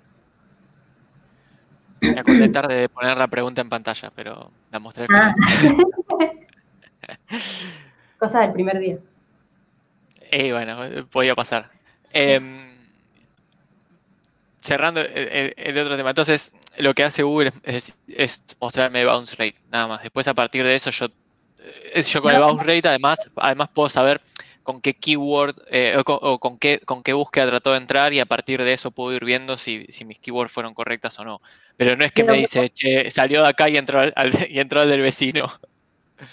[2.02, 5.06] Me acordé tarde de poner la pregunta en pantalla, pero la mostré.
[5.14, 5.36] Ah.
[8.18, 8.98] Cosa del primer día.
[10.36, 10.80] Y bueno,
[11.12, 11.70] podía pasar.
[12.12, 12.72] Em,
[14.62, 17.96] cerrando el, otro tema, entonces lo que hace Google es,
[18.60, 20.02] mostrarme bounce rate, nada más.
[20.02, 21.08] Después a partir de eso yo,
[21.94, 24.22] eh, yo con el bounce rate además, además puedo saber
[24.64, 28.26] con qué keyword eh, o, con, qué, con qué búsqueda trató de entrar y a
[28.26, 31.42] partir de eso puedo ir viendo si, mis keywords fueron correctas o no.
[31.78, 34.14] Pero no es que me dice, che, salió de acá y entró al,
[34.50, 35.48] y entró al del vecino.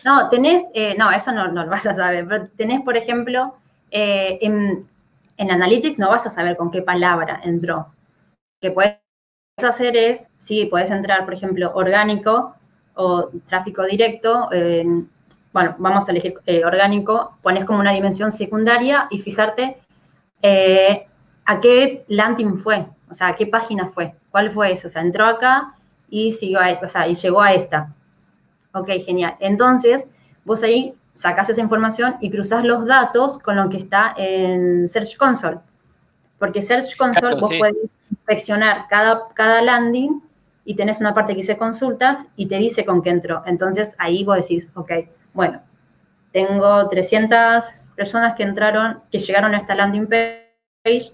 [0.05, 3.57] No, tenés, eh, no, eso no, no, lo vas a saber, pero tenés, por ejemplo,
[3.90, 4.87] eh, en,
[5.37, 7.88] Analytics no vas a saber con qué palabra entró.
[8.61, 8.99] Lo que puedes
[9.57, 12.55] hacer es, sí, puedes entrar, por ejemplo, orgánico
[12.95, 14.49] o tráfico directo.
[15.53, 19.79] Bueno, vamos a elegir eh, orgánico, pones como una dimensión secundaria y fijarte
[20.43, 21.07] eh,
[21.45, 24.87] a qué landing fue, o sea, a qué página fue, cuál fue eso.
[24.87, 25.75] O sea, entró acá
[26.09, 27.93] y, siguió a, o sea, y llegó a esta.
[28.73, 29.37] Ok, genial.
[29.41, 30.09] Entonces,
[30.45, 35.17] vos ahí sacas esa información y cruzas los datos con lo que está en Search
[35.17, 35.59] Console.
[36.39, 40.23] Porque Search Console vos puedes inspeccionar cada, cada landing
[40.65, 43.43] y tenés una parte que dice consultas y te dice con qué entró.
[43.45, 44.93] Entonces ahí vos decís, ok,
[45.33, 45.62] bueno,
[46.33, 47.64] tengo 300
[47.97, 51.12] personas que entraron, que llegaron a esta landing page.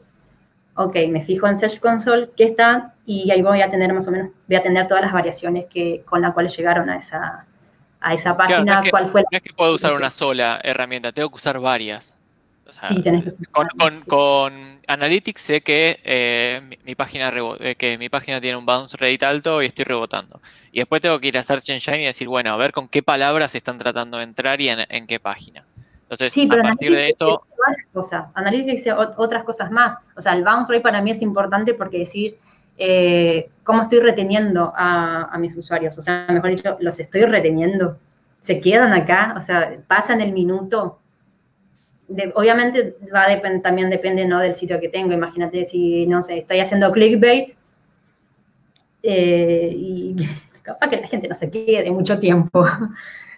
[0.74, 4.10] Ok, me fijo en Search Console, qué están, y ahí voy a tener más o
[4.10, 7.46] menos, voy a tener todas las variaciones que, con las cuales llegaron a esa,
[8.00, 11.36] a esa página, cuál fue No es que puedo usar una sola herramienta, tengo que
[11.36, 12.15] usar varias.
[12.70, 18.08] Sí, tenés que usar con, con, Analytics sé que, eh, mi, página eh, que mi
[18.08, 20.40] página tiene un bounce rate alto y estoy rebotando.
[20.72, 23.02] Y después tengo que ir a Search Engine y decir, bueno, a ver con qué
[23.02, 25.64] palabras están tratando de entrar y en, qué página.
[26.02, 27.42] Entonces, sí, pero a partir de esto...
[27.92, 28.30] Cosas.
[28.34, 29.98] Analytics dice otras cosas más.
[30.16, 32.36] O sea, el bounce rate para mí es importante porque decir
[32.78, 35.96] eh, cómo estoy reteniendo a, mis usuarios.
[35.98, 37.98] O sea, mejor dicho, los estoy reteniendo.
[38.40, 41.00] Se quedan acá, o sea, pasan el minuto.
[42.34, 43.26] Obviamente va
[43.60, 44.40] también depende ¿no?
[44.40, 45.12] del sitio que tengo.
[45.12, 47.56] Imagínate si, no sé, estoy haciendo clickbait
[49.02, 50.16] eh, y
[50.62, 52.64] capaz que la gente no se quede mucho tiempo.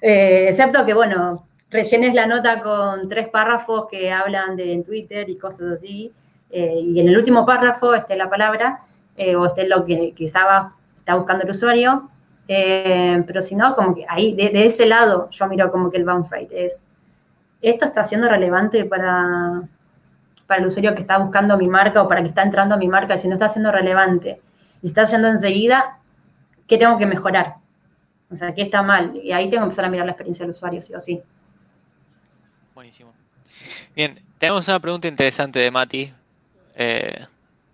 [0.00, 5.28] Eh, excepto que, bueno, rellenes la nota con tres párrafos que hablan de en Twitter
[5.28, 6.12] y cosas así.
[6.52, 8.84] y en el último párrafo esté la palabra
[9.18, 12.08] eh, o esté lo que quizá está buscando el usuario.
[12.46, 16.04] Eh, pero si no, como que ahí, de, ese lado, yo miro como que el
[16.04, 16.86] bounce rate es,
[17.62, 19.62] esto está siendo relevante para,
[20.46, 22.88] para el usuario que está buscando mi marca o para que está entrando a mi
[22.88, 24.40] marca, si no está siendo relevante
[24.82, 25.98] y está haciendo enseguida,
[26.66, 27.56] ¿qué tengo que mejorar?
[28.30, 29.16] O sea, ¿qué está mal?
[29.16, 31.20] Y ahí tengo que empezar a mirar la experiencia del usuario, sí o sí.
[32.74, 33.12] Buenísimo.
[33.96, 36.12] Bien, tenemos una pregunta interesante de Mati.
[36.76, 37.26] Eh,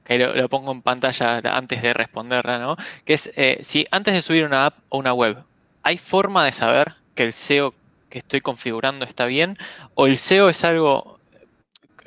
[0.05, 2.77] que lo, pongo en pantalla antes de responderla, ¿no?
[3.05, 5.43] Que es, eh, si antes de subir una app o una web,
[5.83, 7.75] ¿hay forma de saber que el SEO
[8.15, 9.59] que estoy configurando está bien?
[9.95, 11.19] ¿O el SEO es algo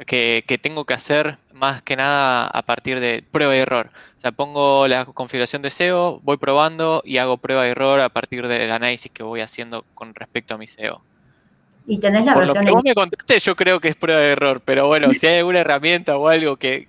[0.05, 3.91] que, tengo que hacer más que nada a partir de prueba y error?
[4.15, 8.07] O sea, pongo la configuración de SEO, voy probando y hago prueba y error a
[8.07, 11.01] partir del análisis que voy haciendo con respecto a mi SEO.
[11.85, 12.63] Y tenés la Por versión.
[12.63, 15.27] Lo que vos me contaste, yo creo que es prueba de error, pero bueno, si
[15.27, 16.87] hay alguna herramienta o algo que,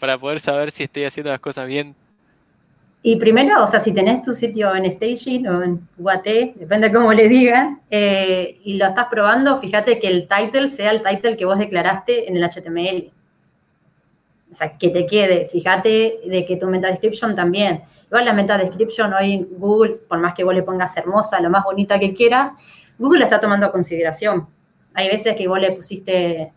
[0.00, 1.94] para poder saber si estoy haciendo las cosas bien.
[3.08, 6.24] Y primero, o sea, si tenés tu sitio en Staging o en UAT,
[6.56, 10.90] depende de cómo le digan, eh, y lo estás probando, fíjate que el title sea
[10.90, 13.12] el title que vos declaraste en el HTML.
[14.50, 15.46] O sea, que te quede.
[15.46, 17.84] Fíjate de que tu meta description también.
[18.06, 21.48] Igual la meta description hoy en Google, por más que vos le pongas hermosa, lo
[21.48, 22.54] más bonita que quieras,
[22.98, 24.48] Google está tomando a consideración.
[24.94, 26.52] Hay veces que vos le pusiste,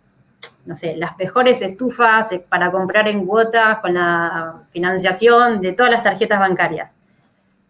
[0.70, 5.92] no sé, las mejores estufas eh, para comprar en cuotas con la financiación de todas
[5.92, 6.96] las tarjetas bancarias.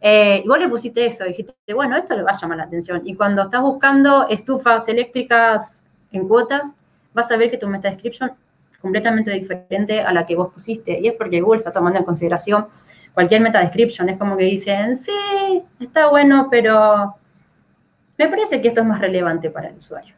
[0.01, 3.01] Eh, y vos le pusiste eso, dijiste, bueno, esto le va a llamar la atención.
[3.05, 6.75] Y cuando estás buscando estufas eléctricas en cuotas,
[7.13, 8.31] vas a ver que tu meta description
[8.69, 10.99] es completamente diferente a la que vos pusiste.
[10.99, 12.67] Y es porque Google está tomando en consideración
[13.13, 14.09] cualquier meta description.
[14.09, 17.15] Es como que dicen, sí, está bueno, pero
[18.17, 20.15] me parece que esto es más relevante para el usuario.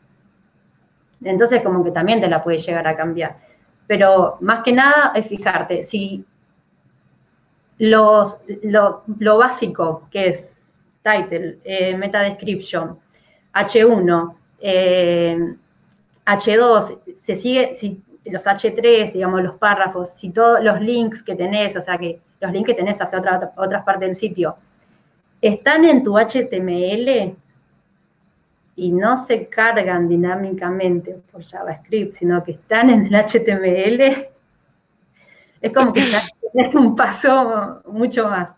[1.24, 3.38] Entonces, como que también te la puede llegar a cambiar.
[3.88, 6.26] Pero más que nada es fijarte si
[7.78, 10.52] los, lo, básico que es
[11.02, 12.98] title, eh, meta description,
[13.54, 14.36] H1,
[16.26, 21.36] H2, eh, se sigue, si los H3, digamos, los párrafos, si todos los links que
[21.36, 24.56] tenés, o sea, que los links que tenés hacia otra, otras partes del sitio,
[25.42, 27.36] están en tu HTML
[28.82, 34.02] y no se cargan dinámicamente por JavaScript, sino que están en el HTML,
[35.62, 36.04] es como que
[36.54, 38.58] es un paso mucho más,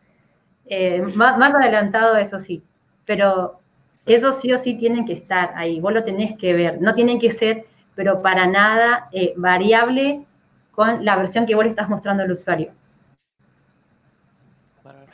[0.65, 2.63] eh, más, más adelantado, eso sí,
[3.05, 3.59] pero
[4.05, 7.19] eso sí o sí tienen que estar ahí, vos lo tenés que ver, no tienen
[7.19, 10.25] que ser pero para nada eh, variable
[10.71, 12.71] con la versión que vos le estás mostrando al usuario.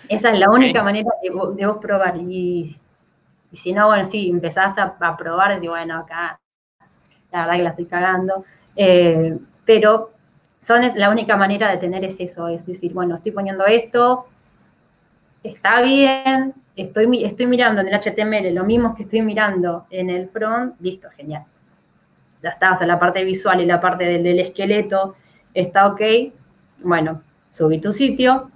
[0.08, 2.18] Esa es la única manera de vos, probar.
[2.18, 2.76] Y,
[3.58, 6.40] si no, bueno, sí, empezás a, probar, decís, bueno, acá
[7.32, 8.46] la verdad que la estoy cagando.
[8.76, 10.12] Eh, pero
[10.60, 14.28] son es, la única manera de tener es eso, es decir, bueno, estoy poniendo esto,
[15.44, 20.30] está bien, estoy, estoy mirando en el HTML lo mismo que estoy mirando en el
[20.30, 21.46] front, listo, genial
[22.42, 25.16] ya está, o sea, la parte visual y la parte del, esqueleto
[25.54, 26.02] está ok,
[26.84, 28.52] bueno, subí tu sitio,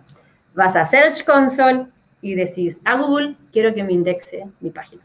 [0.54, 1.88] vas a Search Console
[2.24, 5.04] y decís a Google, quiero que me indexe mi página.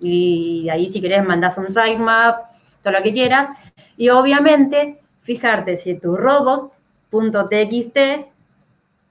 [0.00, 3.48] Y ahí si querés mandás un sitemap, todo lo que quieras.
[3.96, 7.98] Y obviamente, fijarte si tu robots.txt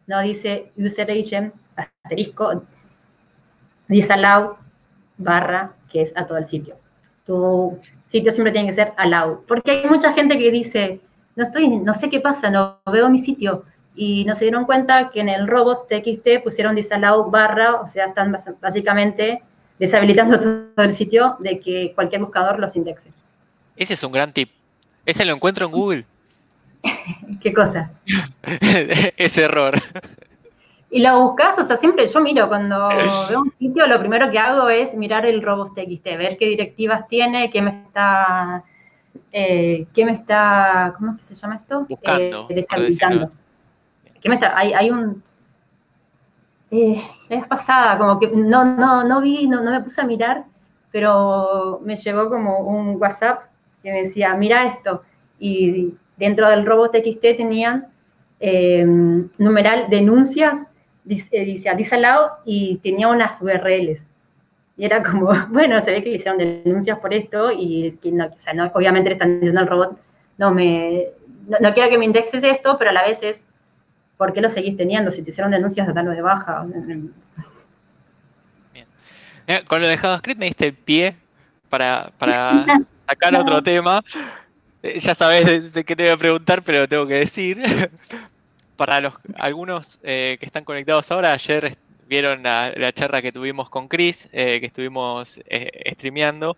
[0.07, 2.63] no dice user agent, asterisco,
[3.87, 4.57] disallow,
[5.17, 6.77] barra, que es a todo el sitio.
[7.25, 9.43] Tu sitio siempre tiene que ser allow.
[9.47, 11.01] Porque hay mucha gente que dice,
[11.35, 13.65] no estoy, no sé qué pasa, no veo mi sitio.
[13.95, 18.08] Y no se dieron cuenta que en el robot TXT pusieron disallow barra, o sea,
[18.08, 19.43] están básicamente
[19.79, 20.39] deshabilitando
[20.75, 23.12] todo el sitio de que cualquier buscador los indexe.
[23.75, 24.49] Ese es un gran tip.
[25.06, 26.06] Ese lo encuentro en Google.
[27.41, 27.91] ¿Qué cosa?
[29.17, 29.75] Ese error.
[30.89, 32.88] Y lo buscas, o sea, siempre yo miro cuando
[33.27, 37.49] veo un sitio, lo primero que hago es mirar el robots.txt, ver qué directivas tiene,
[37.49, 38.63] qué me está,
[39.32, 41.88] eh, qué me está, ¿cómo es que se llama esto?
[41.89, 42.47] Buscando.
[42.47, 43.32] Eh, deshabilitando.
[44.23, 44.57] ¿Qué me está?
[44.57, 45.21] Hay, un,
[46.71, 50.45] eh, es pasada, como que no, no, no vi, no, no me puse a mirar,
[50.91, 53.43] pero me llegó como un WhatsApp
[53.81, 55.03] que me decía, mira esto,
[55.38, 57.88] y dentro del robots.txt tenían
[58.39, 58.86] eh,
[59.38, 60.67] numeral denuncias
[61.03, 64.07] dice, dice a disallow y tenía unas URLs.
[64.77, 68.71] Y era como, bueno, se ve que hicieron denuncias por esto y no, sea, no,
[68.73, 69.97] obviamente le están diciendo al robot,
[70.38, 71.07] no, me,
[71.47, 73.45] no, quiero que me indexes esto, pero a la vez es,
[74.17, 75.12] ¿por qué lo seguís teniendo?
[75.12, 76.65] Si te hicieron denuncias, darlo de baja.
[76.65, 77.12] Bien.
[79.67, 81.15] Con lo de JavaScript me diste el pie
[81.69, 82.65] para, para
[83.08, 84.04] sacar otro tema.
[84.82, 87.62] Eh, ya sabes de qué te voy a preguntar, pero lo tengo que decir.
[88.76, 93.88] para los algunos eh, que están conectados ahora, ayer vieron la, charla que tuvimos con
[93.88, 96.58] Chris, eh, que estuvimos eh, streameando.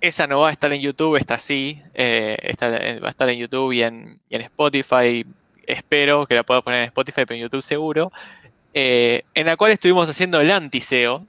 [0.00, 3.82] Esa no va a estar en YouTube, esta sí, va a estar en YouTube y
[3.82, 5.24] en, Spotify.
[5.66, 8.12] Espero que la pueda poner en Spotify, pero en YouTube seguro.
[8.74, 11.24] en la cual estuvimos haciendo el anti-SEO.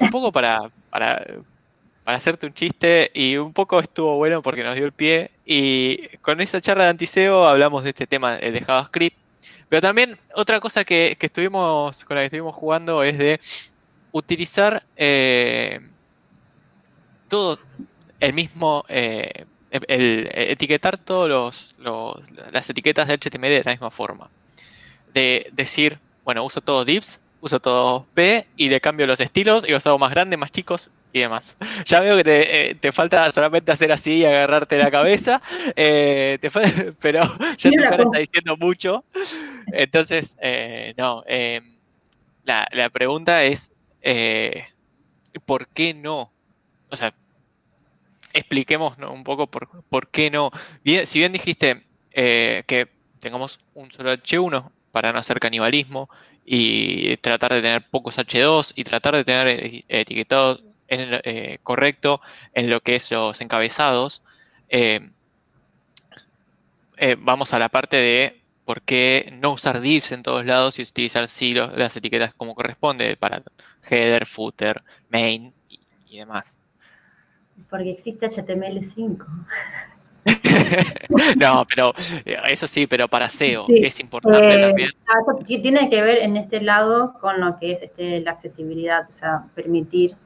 [0.00, 1.24] un poco para, para,
[2.04, 5.30] para hacerte un chiste y un poco estuvo bueno porque nos dio el pie.
[5.44, 9.16] Y con esa charla de antiseo hablamos de este tema de JavaScript.
[9.68, 13.40] Pero también otra cosa que, estuvimos, con la que estuvimos jugando es de
[14.10, 15.80] utilizar eh,
[17.28, 17.58] todo
[18.20, 18.84] el mismo,
[19.72, 21.74] eh, el, etiquetar todas los,
[22.52, 24.28] las etiquetas de HTML de la misma forma.
[25.14, 29.72] De decir, bueno, uso todos divs, uso todo P y le cambio los estilos y
[29.72, 31.56] los hago más grandes, más chicos y demás.
[31.86, 35.40] Ya veo que te, eh, falta solamente hacer así y agarrarte la cabeza,
[35.76, 36.38] eh,
[37.00, 37.22] pero
[37.56, 39.04] ya tu cara está diciendo mucho.
[39.72, 41.24] Entonces, eh, no,
[42.44, 43.72] la, la, pregunta es,
[45.46, 46.30] ¿por qué no?
[46.90, 47.14] O sea,
[48.32, 50.50] expliquemos un poco por, por qué no.
[50.84, 52.88] Bien, si bien dijiste que
[53.20, 56.10] tengamos un solo H1 para no hacer canibalismo
[56.44, 60.64] y tratar de tener pocos H2 y tratar de tener etiquetados
[60.94, 62.20] eh, correcto
[62.52, 64.22] en lo que es los encabezados,
[64.68, 65.00] eh,
[66.98, 70.82] eh, vamos a la parte de por qué no usar divs en todos lados y
[70.82, 73.42] utilizar sí las etiquetas como corresponde para
[73.88, 76.58] header, footer, main y, demás.
[77.68, 79.24] Porque existe HTML5.
[81.40, 81.92] no, pero
[82.24, 84.90] eso sí, pero para SEO es importante también.
[85.06, 89.12] Ah, tiene que ver en este lado con lo que es este, la accesibilidad, o
[89.12, 90.16] sea, permitir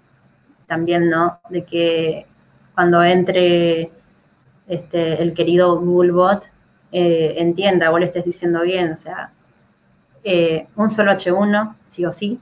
[0.66, 1.40] también, ¿no?
[1.48, 2.26] De que
[2.74, 3.90] cuando entre
[4.68, 6.44] este, el querido Googlebot
[6.92, 9.32] eh, entienda, vos le estés diciendo bien, o sea,
[10.24, 12.40] eh, un solo H1, sí o sí.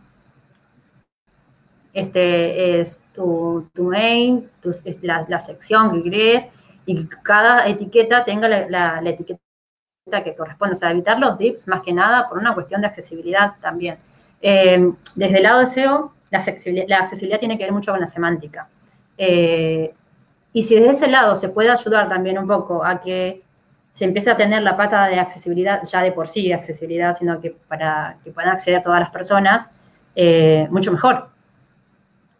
[1.94, 6.50] Este es tu, main, es la, sección que crees,
[6.84, 9.40] y cada etiqueta tenga la, etiqueta
[10.22, 13.54] que corresponde, o sea, evitar los dips más que nada por una cuestión de accesibilidad
[13.60, 13.96] también.
[14.42, 18.68] Eh, desde el lado de SEO, la accesibilidad, tiene que ver mucho con la semántica.
[19.16, 19.94] Eh,
[20.52, 23.42] y si desde ese lado se puede ayudar también un poco a que
[23.92, 27.40] se empiece a tener la pata de accesibilidad, ya de por sí de accesibilidad, sino
[27.40, 29.70] que para que puedan acceder todas las personas,
[30.16, 31.28] eh, mucho mejor.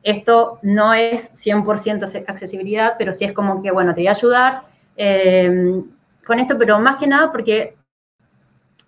[0.05, 4.63] Esto no es 100% accesibilidad, pero sí es como que, bueno, te voy a ayudar
[4.97, 5.83] eh,
[6.25, 7.77] con esto, pero más que nada porque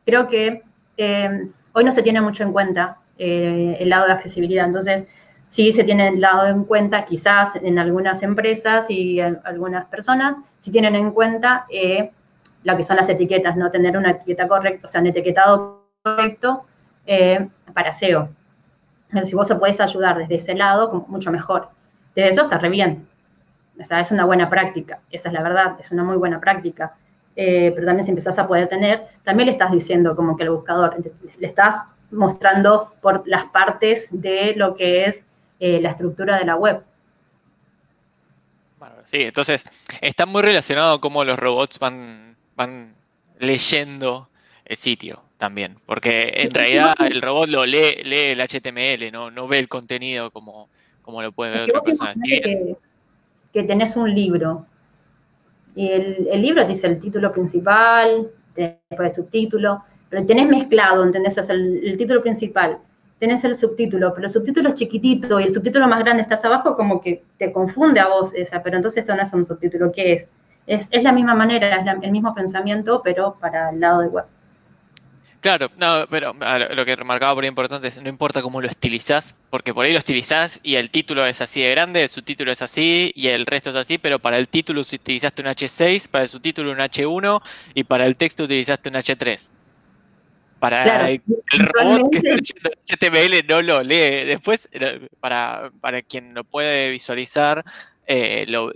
[0.04, 0.62] creo que
[0.96, 4.66] eh, hoy no se tiene mucho en cuenta el lado de accesibilidad.
[4.66, 5.06] Entonces,
[5.48, 10.70] sí se tiene el lado en cuenta, quizás en algunas empresas y algunas personas, si
[10.70, 11.66] tienen en cuenta
[12.66, 16.66] lo que son las etiquetas, no tener una etiqueta correcta, o sea, un etiquetado correcto
[17.06, 18.28] eh, para SEO.
[19.24, 21.68] Si vos se podés ayudar desde ese lado, mucho mejor.
[22.14, 23.08] Desde eso está re bien.
[23.78, 26.94] O sea, es una buena práctica, esa es la verdad, es una muy buena práctica.
[27.34, 30.50] Eh, pero también si empezás a poder tener, también le estás diciendo como que al
[30.50, 30.96] buscador,
[31.38, 35.26] le estás mostrando por las partes de lo que es
[35.60, 36.82] eh, la estructura de la web.
[39.04, 39.64] sí, entonces
[40.00, 42.94] está muy relacionado cómo los robots van van
[43.38, 44.28] leyendo
[44.64, 49.46] el sitio también, porque en realidad el robot lo lee, lee el HTML, no, no
[49.46, 50.68] ve el contenido como,
[51.02, 52.14] como lo puede ver otra persona.
[52.24, 52.76] Que,
[53.52, 54.66] que, tenés un libro
[55.76, 61.36] y el, libro te dice el título principal, después el subtítulo, pero tenés mezclado, ¿entendés?
[61.36, 62.78] O sea, el, título principal,
[63.18, 66.76] tenés el subtítulo, pero el subtítulo es chiquitito y el subtítulo más grande estás abajo,
[66.76, 70.14] como que te confunde a vos esa, pero entonces esto no es un subtítulo, ¿qué
[70.14, 70.30] es?
[70.66, 74.24] Es, la misma manera, es el mismo pensamiento, pero para el lado de web.
[75.46, 76.34] Claro, no, pero
[76.74, 79.92] lo que remarcaba por ahí importante es no importa cómo lo estilizás, porque por ahí
[79.92, 83.46] lo estilizás y el título es así de grande, el subtítulo es así y el
[83.46, 87.40] resto es así, pero para el título utilizaste un H6, para el subtítulo un H1
[87.74, 89.52] y para el texto utilizaste un H3.
[90.58, 91.22] Para el,
[91.78, 94.24] robot que está HTML no lo lee.
[94.26, 97.64] Después, eh, para, para quien lo puede visualizar,
[98.08, 98.72] eh, lo,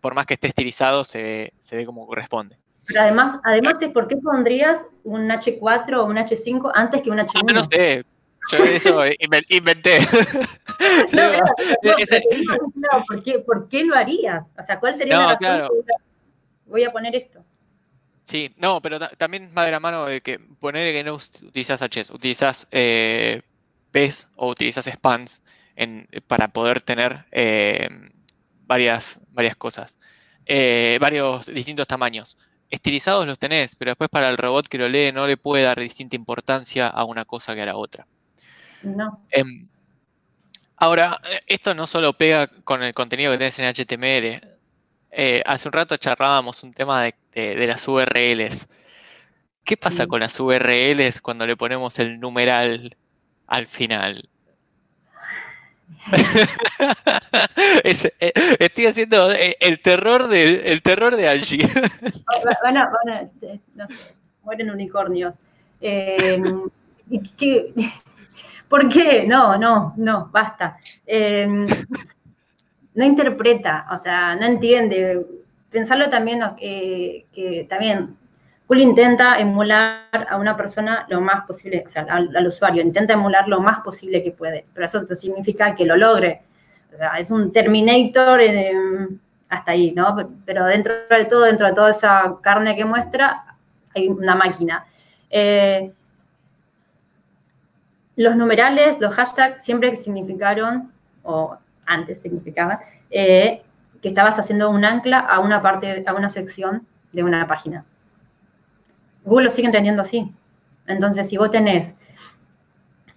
[0.00, 2.61] por más que esté estilizado, se, ve como corresponde.
[2.92, 7.18] Pero además, además de por qué pondrías un H4 o un H5 antes que un
[7.18, 7.46] H1.
[7.48, 8.04] Ah, no sé,
[8.50, 9.00] yo eso
[9.48, 10.00] inventé.
[13.46, 14.52] ¿por, qué, lo harías?
[14.58, 15.68] O sea, ¿cuál sería la razón?
[16.66, 17.44] Voy a poner esto.
[18.24, 22.10] Sí, no, pero también va de la mano de que poner que no utilizas Hs,
[22.10, 23.42] utilizas eh,
[23.90, 25.42] PES o utilizas spans
[26.26, 27.88] para poder tener eh,
[28.66, 29.98] varias, varias cosas,
[30.46, 32.38] eh, varios distintos tamaños.
[32.72, 35.78] Estilizados los tenés, pero después para el robot que lo lee no le puede dar
[35.78, 38.06] distinta importancia a una cosa que a la otra.
[38.82, 39.20] No.
[39.30, 39.68] Em,
[40.76, 44.40] ahora, esto no solo pega con el contenido que tenés en HTML.
[45.10, 48.66] Eh, hace un rato charlábamos un tema de, las URLs.
[49.64, 52.96] ¿Qué pasa con las URLs cuando le ponemos el numeral
[53.48, 54.30] al final?
[57.84, 61.68] Eh, estoy haciendo eh, el terror de, el terror de Angie.
[62.62, 65.38] Bueno, bueno, este, no sé, mueren unicornios.
[65.80, 66.68] Em,
[68.68, 69.24] ¿Por qué?
[69.26, 70.78] No, no, no, basta.
[71.06, 71.66] Em,
[72.94, 75.26] no interpreta, o sea, no entiende.
[75.70, 78.16] Pensarlo también que, que también
[78.78, 83.60] intenta emular a una persona lo más posible, o sea, al, usuario, intenta emular lo
[83.60, 86.42] más posible que puede, pero eso significa que lo logre.
[86.94, 88.72] O sea, es un Terminator eh,
[89.48, 90.16] hasta ahí, ¿no?
[90.44, 93.56] Pero dentro de todo, dentro de toda esa carne que muestra,
[93.94, 94.86] hay una máquina.
[95.30, 95.90] Eh,
[98.16, 100.92] los numerales, los hashtags, siempre significaron,
[101.22, 101.56] o
[101.86, 102.78] antes significaban,
[103.10, 103.62] eh,
[104.00, 107.84] que estabas haciendo un ancla a una parte, a una sección de una página.
[109.24, 110.32] Google lo sigue entendiendo así.
[110.86, 111.94] Entonces, si vos tenés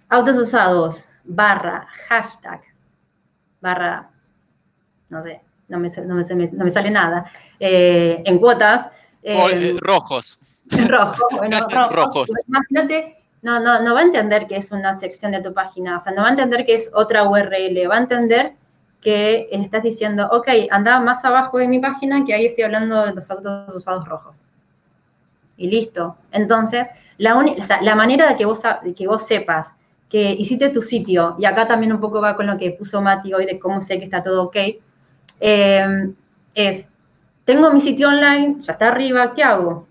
[0.08, 2.60] autos usados, barra, hashtag,
[3.60, 4.10] barra,
[5.08, 8.90] no sé, no me, sale nada, eh, en cuotas.
[9.22, 10.38] Eh, rojos.
[10.68, 11.58] Rojo, bueno,
[11.90, 12.30] rojos.
[12.46, 16.00] Imagínate, no, no, no va a entender que es una sección de tu página, o
[16.00, 18.54] sea, no va a entender que es otra URL, va a entender
[19.00, 23.14] que estás diciendo, ok, anda más abajo de mi página que ahí estoy hablando de
[23.14, 24.40] los autos usados rojos
[25.56, 26.16] y listo.
[26.32, 26.86] Entonces,
[27.18, 27.42] la,
[27.82, 28.62] la manera de que, vos,
[28.96, 29.74] que vos sepas
[30.08, 33.34] que hiciste tu sitio, y acá también un poco va con lo que puso Mati
[33.34, 34.56] hoy de cómo sé que está todo ok,
[35.40, 36.14] em,
[36.54, 36.90] es,
[37.44, 39.88] tengo mi sitio online, ya está arriba, ¿qué hago?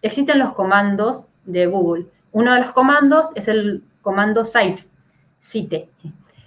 [0.00, 2.06] Existen los comandos de Google.
[2.32, 4.82] Uno de los comandos es el comando site,
[5.38, 5.90] site.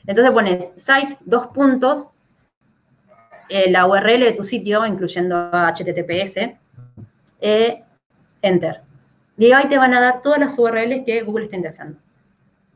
[0.07, 2.09] Entonces pones site, dos puntos,
[3.49, 6.57] eh, la URL de tu sitio, incluyendo HTTPS,
[7.39, 7.84] eh,
[8.47, 8.81] enter.
[9.37, 11.99] Y ahí te van a dar todas las URLs que Google está indexando,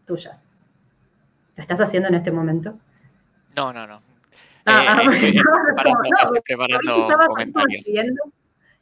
[0.06, 0.48] tuyas.
[1.56, 2.78] ¿Lo estás haciendo en este momento?
[3.56, 4.02] No, no, no.
[4.66, 5.42] Ah, estoy
[6.46, 7.80] preparando, un comentario.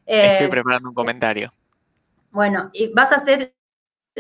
[0.06, 1.54] estoy preparando un comentario.
[2.32, 3.54] Bueno, y vas a hacer,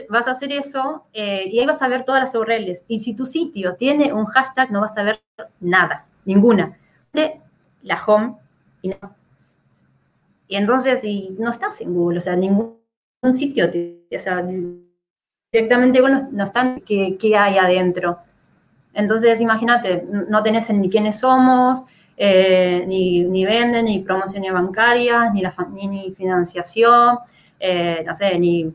[0.09, 2.85] vas a hacer eso eh, y ahí vas a ver todas las URLs.
[2.87, 5.21] Y si tu sitio tiene un hashtag, no vas a ver
[5.59, 6.77] nada, ninguna.
[7.11, 7.41] De
[7.81, 8.35] la home
[8.81, 8.97] y no.
[10.47, 12.77] Y entonces, si no estás en Google, o sea, ningún
[13.33, 14.45] sitio, o sea,
[15.51, 18.19] directamente Google no, están, ¿qué, hay adentro?
[18.93, 21.85] Entonces, imagínate, no tenés ni quiénes somos,
[22.15, 27.19] eh, ni, ni, venden, ni promociones bancarias, ni, ni, financiación,
[27.59, 28.73] eh, no sé, ni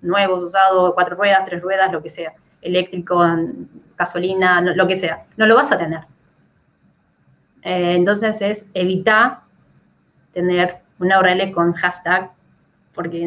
[0.00, 3.24] nuevos, usados, cuatro ruedas, tres ruedas, lo que sea, eléctrico,
[3.96, 5.24] gasolina, lo que sea.
[5.36, 6.00] No lo vas a tener.
[7.62, 9.42] Eh, entonces es evitar
[10.32, 12.30] tener una URL con hashtag
[12.94, 13.26] porque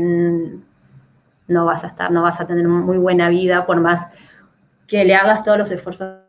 [1.48, 4.10] no vas a estar, no vas a tener muy buena vida por más
[4.88, 6.20] que le hagas todos los esfuerzos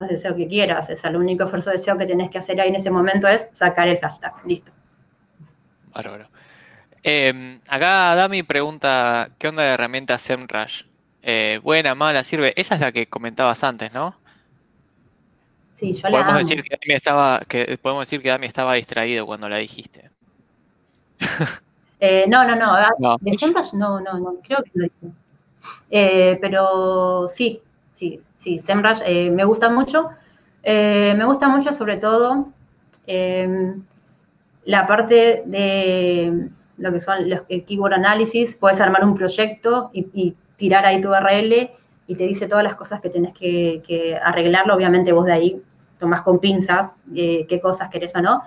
[0.00, 0.90] de deseo que quieras.
[0.90, 3.48] Es el único esfuerzo de deseo que tienes que hacer ahí en ese momento es
[3.52, 4.32] sacar el hashtag.
[4.44, 4.72] Listo.
[5.94, 6.28] Bárbaro.
[7.02, 10.82] Eh, acá Dami pregunta, ¿qué onda de herramienta SEMrush?
[11.22, 12.52] Eh, buena, mala, sirve.
[12.56, 14.18] Esa es la que comentabas antes, ¿no?
[15.76, 19.26] Sí, yo podemos la decir que Dami estaba, que podemos decir que Dami estaba distraído
[19.26, 20.10] cuando la dijiste.
[21.98, 25.16] Eh, no, no, no, De SEMrush no, no, no, creo que lo dije.
[25.90, 30.10] Eh, pero sí, sí, sí, SEMrush eh, me gusta mucho.
[30.62, 32.48] me gusta mucho sobre todo
[33.06, 33.82] em,
[34.66, 38.56] la parte de lo que son los keyword análisis.
[38.56, 41.70] Puedes armar un proyecto y, tirar ahí tu URL
[42.06, 44.74] y te dice todas las cosas que tenés que, arreglarlo.
[44.74, 45.62] Obviamente vos de ahí
[45.98, 48.42] tomás con pinzas qué cosas querés o no.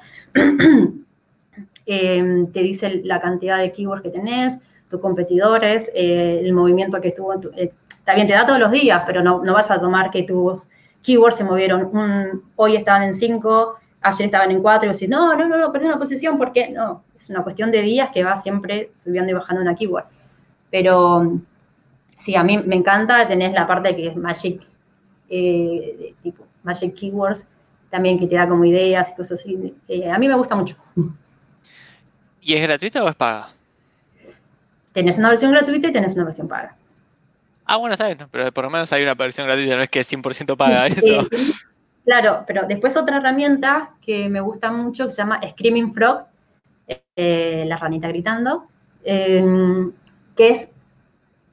[1.85, 7.11] Em, te dice la cantidad de keywords que tenés, tus competidores, eh, el movimiento que
[7.11, 7.33] tuvo.
[7.55, 7.71] Eh,
[8.03, 10.67] también te da todos los días, pero no, vas a tomar que tus
[11.03, 12.43] keywords se movieron.
[12.55, 15.85] hoy estaban en 5, ayer estaban en 4 y decís, no, no, no, no, perdí
[15.85, 17.03] una posición porque no.
[17.15, 20.05] Es una cuestión de días que va siempre subiendo y bajando una keyword.
[20.71, 21.39] Pero
[22.19, 24.61] sí, a mí me encanta, tenés la parte que es Magic,
[25.29, 27.49] eh, tipo Magic Keywords,
[27.89, 29.73] también que te da como ideas y cosas así.
[30.11, 30.75] a mí me gusta mucho.
[32.41, 33.49] ¿Y es gratuita o es paga?
[34.91, 36.75] Tenés una versión gratuita y tenés una versión paga.
[37.65, 40.11] Ah, bueno, sabes, pero por lo menos hay una versión gratuita, no es que es
[40.11, 41.27] 100% paga eso.
[42.03, 46.25] claro, pero después otra herramienta que me gusta mucho que se llama Screaming Frog,
[47.15, 48.65] eh, la ranita gritando,
[49.03, 49.93] que
[50.37, 50.71] es,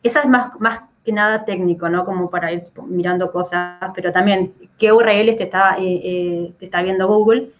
[0.06, 2.04] esa es más, más que nada técnico, ¿no?
[2.04, 6.82] Como para ir mirando cosas, pero también qué URLs te está, eh, eh, te está
[6.82, 7.50] viendo Google.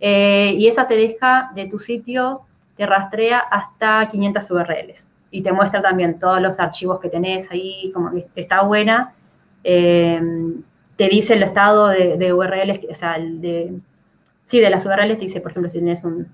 [0.00, 2.42] y esa te deja de tu sitio
[2.80, 7.90] te rastrea hasta 500 URLs y te muestra también todos los archivos que tenés ahí,
[7.92, 9.12] como está buena.
[9.62, 10.18] Eh,
[10.96, 13.78] te dice el estado de, URLs, o sea, de,
[14.46, 16.26] sí, de las URLs te dice, por ejemplo, si tienes un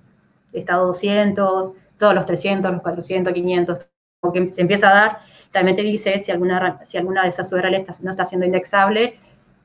[0.52, 3.78] estado 200, todos los 300, los 400, 500,
[4.32, 5.18] que te empieza a dar.
[5.50, 9.18] También te dice si alguna, si alguna de esas URLs no está siendo indexable,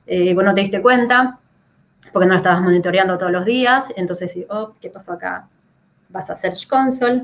[0.07, 1.39] eh, vos no te diste cuenta,
[2.11, 5.47] porque no la estabas monitoreando todos los días, entonces, oh, ¿qué pasó acá?
[6.11, 7.23] vas a Search Console,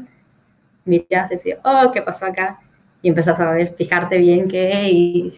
[0.85, 2.59] miras, decís, oh, ¿qué pasó acá?
[3.01, 5.31] Y empezás a ver, fijarte bien qué, y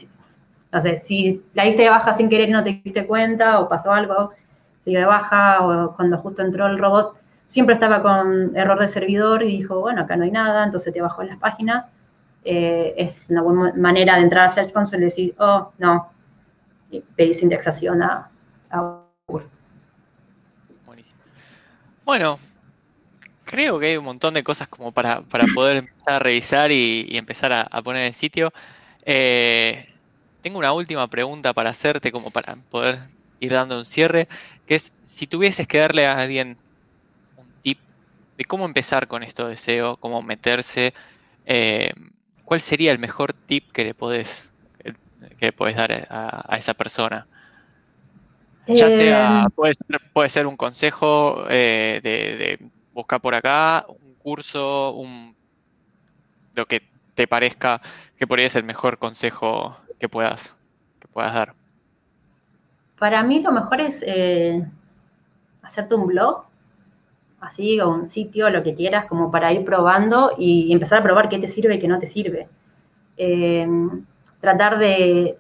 [0.71, 3.67] no sé, si la diste de baja sin querer y no te diste cuenta, o
[3.67, 4.31] pasó algo,
[4.83, 9.43] siguió de baja, o cuando justo entró el robot, siempre estaba con error de servidor
[9.43, 11.87] y dijo, bueno, acá no hay nada, entonces te bajó las páginas.
[12.43, 16.09] Eh, es una buena manera de entrar a Search Console y decir, oh, no,
[16.89, 18.29] y pedís indexación a,
[18.71, 19.47] a Google.
[20.85, 21.19] Buenísimo.
[22.05, 22.39] Bueno,
[23.49, 25.21] creo que hay un montón de cosas como para,
[25.55, 28.53] poder empezar a revisar y, empezar a, poner en sitio.
[29.05, 29.89] Eh,
[30.41, 32.99] tengo una última pregunta para hacerte, como para poder
[33.39, 34.27] ir dando un cierre,
[34.67, 36.57] que es si tuvieses que darle a alguien
[37.37, 37.79] un tip
[38.37, 40.93] de cómo empezar con esto de SEO, cómo meterse,
[41.47, 41.91] eh,
[42.49, 44.51] ¿cuál sería el mejor tip que le podés,
[45.37, 47.27] que le podés dar a, esa persona?
[48.67, 52.59] Ya sea, eh, puede ser, puede ser un consejo de
[52.91, 55.35] busca por acá un curso, un,
[56.55, 56.81] lo que
[57.15, 57.81] te parezca
[58.17, 60.57] que por ahí es el mejor consejo que puedas,
[60.99, 61.53] que puedas dar.
[62.97, 64.65] Para mí lo mejor es eh,
[65.61, 66.45] hacerte un blog,
[67.41, 71.29] así, o un sitio, lo que quieras, como para ir probando y empezar a probar
[71.29, 72.47] qué te sirve y qué no te sirve.
[73.17, 74.05] Em,
[74.39, 75.37] tratar de,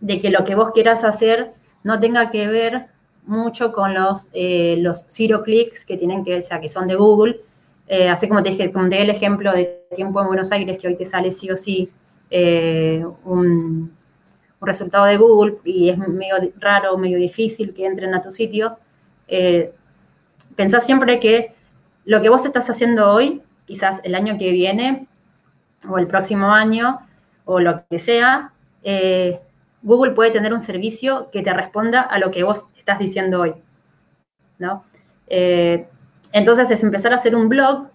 [0.00, 1.52] de que lo que vos quieras hacer
[1.82, 2.88] no tenga que ver
[3.26, 6.94] mucho con los, eh, los zero clicks que tienen que, o sea, que son de
[6.94, 7.40] Google.
[7.88, 10.78] Eh, así como te dije, como te di el ejemplo de tiempo en Buenos Aires,
[10.80, 11.88] que hoy te sale sí o sí
[12.30, 13.92] eh, un,
[14.60, 18.78] un, resultado de Google y es medio raro, medio difícil que entren a tu sitio.
[20.56, 21.54] Pensá siempre que
[22.04, 25.06] lo que vos estás haciendo hoy, quizás el año que viene
[25.88, 27.00] o el próximo año
[27.44, 28.52] o lo que sea,
[29.86, 33.54] Google puede tener un servicio que te responda a lo que vos estás diciendo hoy,
[34.58, 34.84] ¿no?
[35.28, 35.86] Eh,
[36.32, 37.86] entonces es empezar a hacer un blog,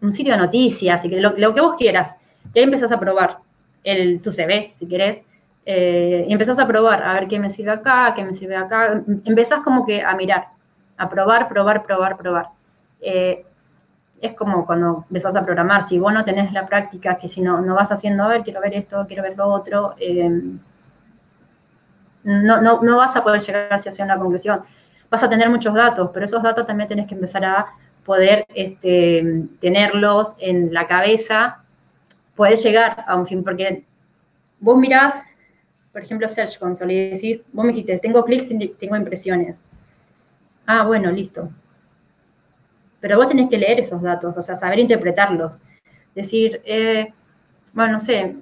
[0.00, 2.16] un sitio de noticias, lo, que vos quieras.
[2.54, 3.38] Y ahí empezás a probar
[3.82, 5.24] el, tu CV, si querés,
[5.66, 9.02] eh, y empezás a probar, a ver qué me sirve acá, qué me sirve acá.
[9.24, 10.48] Empezás como que a mirar,
[10.98, 12.48] a probar, probar, probar, probar.
[13.00, 13.44] Eh,
[14.20, 17.60] es como cuando empezás a programar, si vos no tenés la práctica, que si no,
[17.60, 19.94] no vas haciendo, a ver, quiero ver esto, quiero ver lo otro,
[22.24, 24.62] no, no, no vas a poder llegar hacia una conclusión.
[25.08, 27.66] Vas a tener muchos datos, pero esos datos también tienes que empezar a
[28.04, 31.62] poder este, tenerlos en la cabeza,
[32.34, 33.84] poder llegar a un fin, porque
[34.60, 35.22] vos mirás,
[35.92, 39.64] por ejemplo, Search Console y decís, vos me dijiste, tengo clics y tengo impresiones.
[40.70, 41.48] Ah, bueno, listo.
[43.00, 45.58] Pero vos tenés que leer esos datos, o sea, saber interpretarlos.
[46.14, 47.14] Decir, eh,
[47.72, 48.36] bueno, no sé,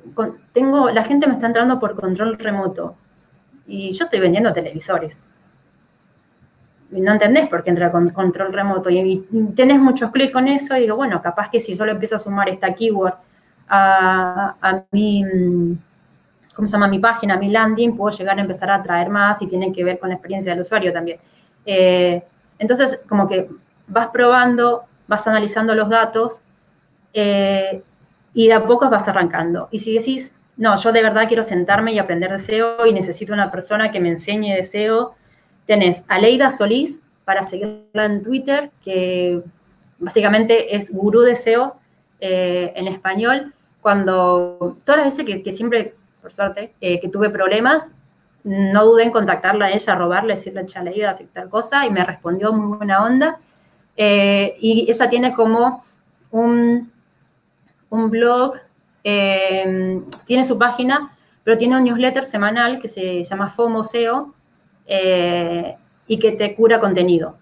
[0.52, 2.96] tengo, la gente me está entrando por control remoto
[3.68, 5.22] y yo estoy vendiendo televisores.
[6.90, 8.90] Y no entendés por qué entra con control remoto.
[8.90, 9.24] Y,
[9.54, 12.18] tenés muchos clics con eso y digo, bueno, capaz que si yo le empiezo a
[12.18, 13.14] sumar esta keyword
[13.68, 15.24] a, a mi,
[16.56, 16.88] ¿cómo se llama?
[16.88, 19.84] Mi página, a mi landing, puedo llegar a empezar a traer más y tienen que
[19.84, 21.20] ver con la experiencia del usuario también.
[21.66, 22.22] Eh,
[22.58, 23.48] entonces, como que
[23.88, 26.40] vas probando, vas analizando los datos
[27.12, 27.82] eh,
[28.32, 29.68] y de a poco vas arrancando.
[29.70, 33.32] Y si decís, no, yo de verdad quiero sentarme y aprender de SEO y necesito
[33.32, 35.14] una persona que me enseñe de SEO.
[35.66, 39.42] Tenés a Leida Solís para seguirla en Twitter, que
[39.98, 41.76] básicamente es gurú de SEO
[42.20, 43.52] eh, en español.
[43.80, 47.92] Cuando, todas las veces que, siempre, por suerte, eh, que tuve problemas,
[48.46, 52.04] no dudé en contactarla a ella, robarle, decirle a Leida, hacer tal cosa, y me
[52.04, 53.38] respondió muy buena onda.
[53.96, 55.84] Eh, y ella tiene como
[56.30, 56.90] un,
[57.90, 58.56] un blog
[59.08, 61.12] Em, tiene su página,
[61.44, 64.34] pero tiene un newsletter semanal que se llama FOMO SEO
[64.84, 65.76] eh,
[66.08, 67.38] y que te cura contenido.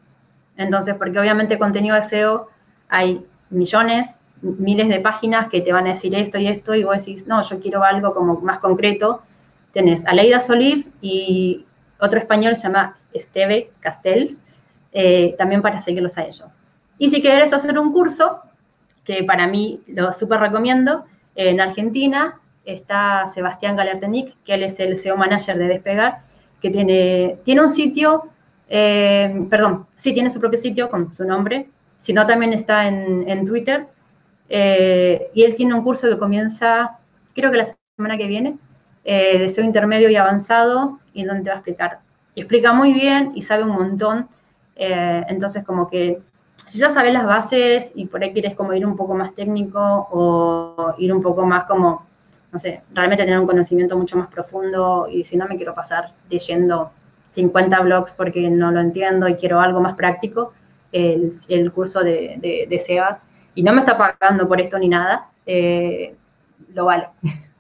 [0.59, 2.51] Entonces, porque obviamente contenido de SEO
[2.91, 6.99] hay millones, miles de páginas que te van a decir esto y esto, y vos
[6.99, 9.23] decís, no, yo quiero algo como más concreto.
[9.75, 11.67] Tenés a Leida Soliv y
[11.99, 14.41] otro español se llama Esteve Castells,
[14.93, 16.47] eh, también para seguirlos a ellos.
[16.99, 18.41] Y si querés hacer un curso,
[19.05, 21.05] que para mí lo súper recomiendo,
[21.35, 26.23] en Argentina está Sebastián Galertenic, que él es el SEO manager de Despegar,
[26.63, 28.29] que tiene, tiene un sitio,
[28.69, 31.69] eh, perdón, sí tiene su propio sitio con su nombre,
[31.99, 33.87] sino también está en, Twitter.
[34.49, 36.99] Eh, y él tiene un curso que comienza,
[37.35, 37.67] creo que la
[37.97, 38.57] semana que viene,
[39.05, 41.99] eh, de SEO intermedio y avanzado, y donde te va a explicar.
[42.37, 44.29] Explica muy bien y sabe un montón.
[44.77, 46.21] entonces, como que
[46.65, 49.81] si ya sabes las bases y por ahí quieres como ir un poco más técnico
[50.11, 52.07] o ir un poco más como,
[52.53, 56.13] no sé, realmente tener un conocimiento mucho más profundo y si no me quiero pasar
[56.31, 56.91] leyendo
[57.29, 60.53] 50 blogs porque no lo entiendo y quiero algo más práctico,
[60.93, 63.23] el, el curso de, de, SEBAS,
[63.57, 66.15] y no me está pagando por esto ni nada, eh,
[66.73, 67.09] lo vale.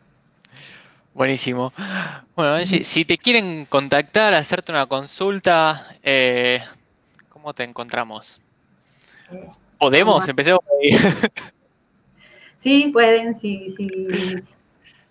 [1.15, 1.73] Buenísimo.
[2.35, 6.61] Bueno, si te quieren contactar, hacerte una consulta, eh,
[7.29, 8.41] ¿cómo te encontramos?
[9.79, 10.29] ¿Podemos?
[10.29, 10.97] Empecemos ahí.
[12.57, 13.87] Sí, pueden, sí, sí.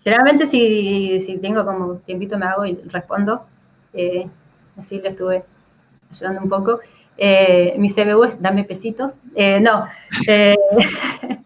[0.04, 3.46] Generalmente si, si tengo como tiempito me hago y respondo.
[3.94, 4.28] Eh,
[4.76, 5.44] así le estuve
[6.10, 6.80] ayudando un poco.
[7.16, 9.20] Eh, mi CBU es dame pesitos.
[9.36, 9.64] Eh,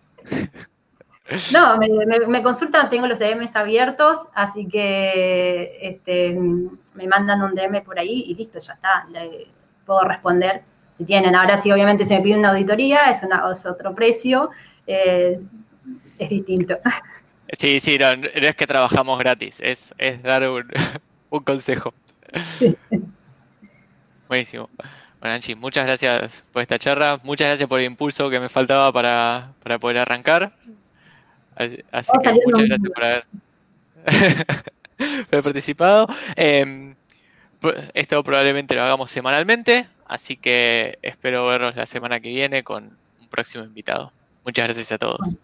[1.51, 1.81] no.
[1.81, 7.83] Eh, no, me, consultan, tengo los DMs abiertos, así que este, me mandan un DM
[7.83, 9.05] por ahí y listo, ya está.
[9.11, 9.47] Le
[9.85, 10.63] puedo responder
[10.97, 11.35] si tienen.
[11.35, 14.49] Ahora sí, obviamente, si me piden una auditoría, es, una, otro precio,
[14.85, 15.39] eh,
[16.17, 16.77] es distinto.
[17.57, 20.67] Sí, sí, no, es que trabajamos gratis, es, dar un,
[21.45, 21.93] consejo.
[24.27, 24.69] Buenísimo.
[25.21, 28.91] Bueno, Angie, muchas gracias por esta charla, muchas gracias por el impulso que me faltaba
[28.91, 30.53] para, poder arrancar.
[31.57, 33.25] Así, que muchas gracias por haber,
[35.43, 36.07] participado.
[36.35, 36.95] Em,
[37.93, 43.27] esto probablemente lo hagamos semanalmente, Así que espero verlos la semana que viene con un
[43.27, 44.13] próximo invitado.
[44.45, 45.37] Muchas gracias a todos.